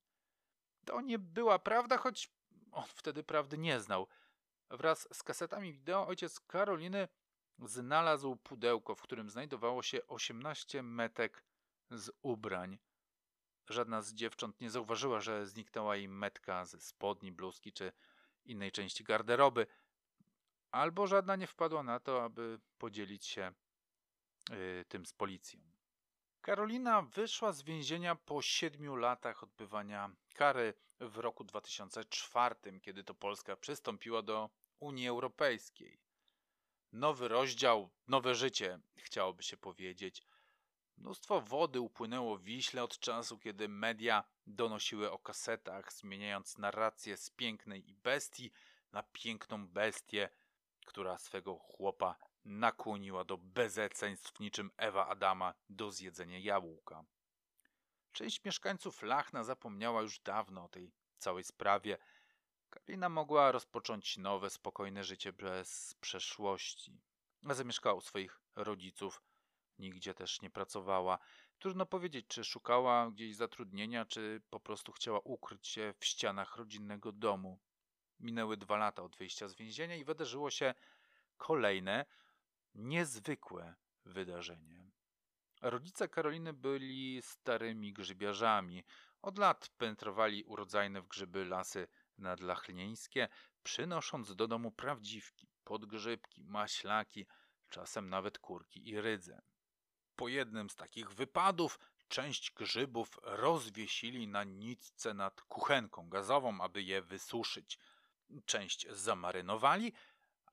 To 0.85 1.01
nie 1.01 1.19
była 1.19 1.59
prawda, 1.59 1.97
choć 1.97 2.31
on 2.71 2.83
wtedy 2.87 3.23
prawdy 3.23 3.57
nie 3.57 3.79
znał. 3.79 4.07
Wraz 4.69 5.07
z 5.13 5.23
kasetami 5.23 5.73
wideo 5.73 6.07
ojciec 6.07 6.39
Karoliny 6.39 7.07
znalazł 7.59 8.35
pudełko, 8.35 8.95
w 8.95 9.01
którym 9.01 9.29
znajdowało 9.29 9.83
się 9.83 10.07
18 10.07 10.83
metek 10.83 11.43
z 11.91 12.11
ubrań. 12.21 12.77
Żadna 13.69 14.01
z 14.01 14.13
dziewcząt 14.13 14.61
nie 14.61 14.69
zauważyła, 14.69 15.21
że 15.21 15.47
zniknęła 15.47 15.95
jej 15.95 16.07
metka 16.07 16.65
ze 16.65 16.81
spodni, 16.81 17.31
bluzki 17.31 17.73
czy 17.73 17.91
innej 18.45 18.71
części 18.71 19.03
garderoby, 19.03 19.67
albo 20.71 21.07
żadna 21.07 21.35
nie 21.35 21.47
wpadła 21.47 21.83
na 21.83 21.99
to, 21.99 22.23
aby 22.23 22.59
podzielić 22.77 23.25
się 23.25 23.53
y, 24.51 24.85
tym 24.87 25.05
z 25.05 25.13
policją. 25.13 25.74
Karolina 26.45 27.01
wyszła 27.01 27.51
z 27.51 27.61
więzienia 27.61 28.15
po 28.15 28.41
siedmiu 28.41 28.95
latach 28.95 29.43
odbywania 29.43 30.15
kary 30.33 30.73
w 30.99 31.17
roku 31.17 31.43
2004, 31.43 32.55
kiedy 32.81 33.03
to 33.03 33.13
Polska 33.13 33.55
przystąpiła 33.55 34.21
do 34.21 34.49
Unii 34.79 35.07
Europejskiej. 35.07 35.99
Nowy 36.91 37.27
rozdział, 37.27 37.89
nowe 38.07 38.35
życie, 38.35 38.79
chciałoby 38.95 39.43
się 39.43 39.57
powiedzieć. 39.57 40.23
Mnóstwo 40.97 41.41
wody 41.41 41.79
upłynęło 41.81 42.37
w 42.37 42.43
Wiśle 42.43 42.83
od 42.83 42.99
czasu, 42.99 43.39
kiedy 43.39 43.69
media 43.69 44.23
donosiły 44.47 45.11
o 45.11 45.19
kasetach, 45.19 45.93
zmieniając 45.93 46.57
narrację 46.57 47.17
z 47.17 47.29
pięknej 47.29 47.89
i 47.89 47.93
bestii 47.93 48.51
na 48.91 49.03
piękną 49.03 49.67
bestię, 49.67 50.29
która 50.85 51.17
swego 51.17 51.55
chłopa 51.55 52.15
nakłoniła 52.45 53.23
do 53.23 53.37
bezeceństw 53.37 54.39
niczym 54.39 54.71
Ewa 54.77 55.07
Adama 55.07 55.53
do 55.69 55.91
zjedzenia 55.91 56.39
jabłka. 56.39 57.05
Część 58.11 58.43
mieszkańców 58.43 59.03
Lachna 59.03 59.43
zapomniała 59.43 60.01
już 60.01 60.19
dawno 60.19 60.63
o 60.63 60.69
tej 60.69 60.91
całej 61.17 61.43
sprawie. 61.43 61.97
Karina 62.69 63.09
mogła 63.09 63.51
rozpocząć 63.51 64.17
nowe, 64.17 64.49
spokojne 64.49 65.03
życie 65.03 65.33
bez 65.33 65.93
przeszłości. 65.93 67.01
Zamieszkała 67.43 67.95
u 67.95 68.01
swoich 68.01 68.41
rodziców, 68.55 69.21
nigdzie 69.79 70.13
też 70.13 70.41
nie 70.41 70.49
pracowała. 70.49 71.19
Trudno 71.59 71.85
powiedzieć, 71.85 72.27
czy 72.27 72.43
szukała 72.43 73.11
gdzieś 73.11 73.35
zatrudnienia, 73.35 74.05
czy 74.05 74.41
po 74.49 74.59
prostu 74.59 74.91
chciała 74.91 75.19
ukryć 75.19 75.67
się 75.67 75.93
w 75.99 76.05
ścianach 76.05 76.55
rodzinnego 76.55 77.11
domu. 77.11 77.59
Minęły 78.19 78.57
dwa 78.57 78.77
lata 78.77 79.03
od 79.03 79.15
wyjścia 79.15 79.47
z 79.47 79.55
więzienia 79.55 79.95
i 79.95 80.03
wydarzyło 80.03 80.51
się 80.51 80.73
kolejne, 81.37 82.05
niezwykłe 82.75 83.75
wydarzenie. 84.05 84.91
Rodzice 85.61 86.07
Karoliny 86.07 86.53
byli 86.53 87.21
starymi 87.21 87.93
grzybiarzami. 87.93 88.83
Od 89.21 89.37
lat 89.37 89.69
penetrowali 89.77 90.43
urodzajne 90.43 91.01
w 91.01 91.07
grzyby 91.07 91.45
lasy 91.45 91.87
nadlachnieńskie, 92.17 93.27
przynosząc 93.63 94.35
do 94.35 94.47
domu 94.47 94.71
prawdziwki, 94.71 95.47
podgrzybki, 95.63 96.43
maślaki, 96.43 97.25
czasem 97.69 98.09
nawet 98.09 98.39
kurki 98.39 98.89
i 98.89 99.01
rydze. 99.01 99.41
Po 100.15 100.27
jednym 100.27 100.69
z 100.69 100.75
takich 100.75 101.11
wypadów 101.13 101.79
część 102.07 102.51
grzybów 102.51 103.19
rozwiesili 103.23 104.27
na 104.27 104.43
nitce 104.43 105.13
nad 105.13 105.41
kuchenką 105.41 106.09
gazową, 106.09 106.61
aby 106.61 106.83
je 106.83 107.01
wysuszyć. 107.01 107.79
Część 108.45 108.87
zamarynowali, 108.89 109.93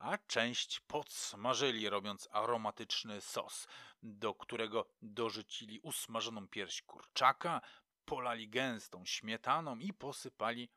a 0.03 0.17
część 0.17 0.79
podsmażyli, 0.79 1.89
robiąc 1.89 2.29
aromatyczny 2.31 3.21
sos, 3.21 3.67
do 4.03 4.33
którego 4.33 4.89
dorzucili 5.01 5.79
usmażoną 5.79 6.47
pierś 6.47 6.81
kurczaka, 6.81 7.61
polali 8.05 8.49
gęstą 8.49 9.05
śmietaną 9.05 9.77
i 9.77 9.93
posypali 9.93 10.69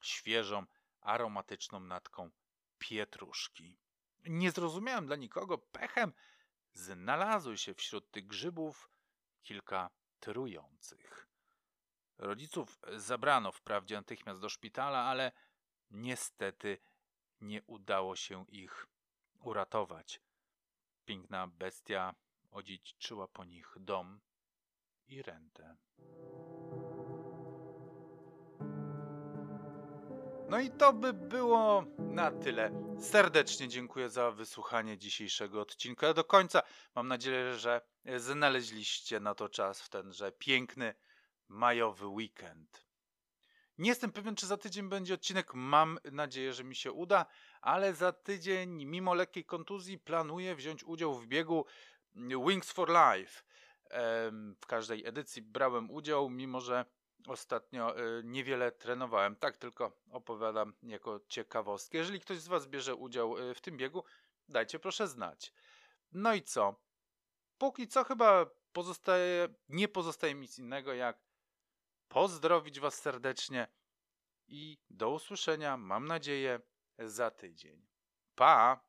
świeżą, 0.00 0.66
aromatyczną 1.00 1.80
natką 1.80 2.30
pietruszki. 2.78 3.78
Nie 4.24 4.50
zrozumiałem 4.50 5.06
dla 5.06 5.16
nikogo 5.16 5.58
pechem, 5.58 6.12
znalazły 6.72 7.58
się 7.58 7.74
wśród 7.74 8.10
tych 8.10 8.26
grzybów 8.26 8.90
kilka 9.42 9.90
trujących. 10.20 11.28
Rodziców 12.18 12.78
zabrano 12.96 13.52
wprawdzie 13.52 13.96
natychmiast 13.96 14.40
do 14.40 14.48
szpitala, 14.48 15.04
ale 15.04 15.32
niestety 15.90 16.78
nie 17.40 17.62
udało 17.62 18.16
się 18.16 18.44
ich 18.48 18.86
uratować. 19.40 20.20
Piękna 21.04 21.46
bestia 21.46 22.14
odziedziczyła 22.50 23.28
po 23.28 23.44
nich 23.44 23.74
dom 23.80 24.20
i 25.08 25.22
rentę. 25.22 25.76
No 30.48 30.60
i 30.60 30.70
to 30.70 30.92
by 30.92 31.12
było 31.12 31.84
na 31.98 32.30
tyle. 32.30 32.70
Serdecznie 33.00 33.68
dziękuję 33.68 34.10
za 34.10 34.30
wysłuchanie 34.30 34.98
dzisiejszego 34.98 35.60
odcinka 35.60 36.14
do 36.14 36.24
końca. 36.24 36.62
Mam 36.94 37.08
nadzieję, 37.08 37.54
że 37.54 37.80
znaleźliście 38.16 39.20
na 39.20 39.34
to 39.34 39.48
czas 39.48 39.82
w 39.82 39.88
tenże 39.88 40.32
piękny 40.32 40.94
majowy 41.48 42.06
weekend. 42.06 42.85
Nie 43.78 43.88
jestem 43.88 44.12
pewien, 44.12 44.36
czy 44.36 44.46
za 44.46 44.56
tydzień 44.56 44.88
będzie 44.88 45.14
odcinek. 45.14 45.54
Mam 45.54 45.98
nadzieję, 46.12 46.52
że 46.52 46.64
mi 46.64 46.74
się 46.74 46.92
uda, 46.92 47.26
ale 47.60 47.94
za 47.94 48.12
tydzień, 48.12 48.84
mimo 48.84 49.14
lekkiej 49.14 49.44
kontuzji, 49.44 49.98
planuję 49.98 50.54
wziąć 50.54 50.84
udział 50.84 51.14
w 51.14 51.26
biegu 51.26 51.64
Wings 52.14 52.72
for 52.72 52.88
Life. 52.88 53.42
W 54.60 54.66
każdej 54.66 55.06
edycji 55.06 55.42
brałem 55.42 55.90
udział, 55.90 56.30
mimo 56.30 56.60
że 56.60 56.84
ostatnio 57.26 58.00
y, 58.00 58.22
niewiele 58.24 58.72
trenowałem. 58.72 59.36
Tak 59.36 59.56
tylko 59.56 59.92
opowiadam 60.10 60.72
jako 60.82 61.20
ciekawostkę. 61.28 61.98
Jeżeli 61.98 62.20
ktoś 62.20 62.38
z 62.38 62.48
Was 62.48 62.66
bierze 62.66 62.94
udział 62.94 63.38
y, 63.38 63.54
w 63.54 63.60
tym 63.60 63.76
biegu, 63.76 64.04
dajcie 64.48 64.78
proszę 64.78 65.08
znać. 65.08 65.52
No 66.12 66.34
i 66.34 66.42
co? 66.42 66.74
Póki 67.58 67.88
co 67.88 68.04
chyba 68.04 68.46
pozostaje, 68.72 69.48
nie 69.68 69.88
pozostaje 69.88 70.34
nic 70.34 70.58
innego 70.58 70.94
jak 70.94 71.25
pozdrowić 72.08 72.80
Was 72.80 72.94
serdecznie 72.94 73.68
i 74.46 74.78
do 74.90 75.10
usłyszenia, 75.10 75.76
mam 75.76 76.06
nadzieję, 76.06 76.60
za 76.98 77.30
tydzień. 77.30 77.86
Pa! 78.34 78.85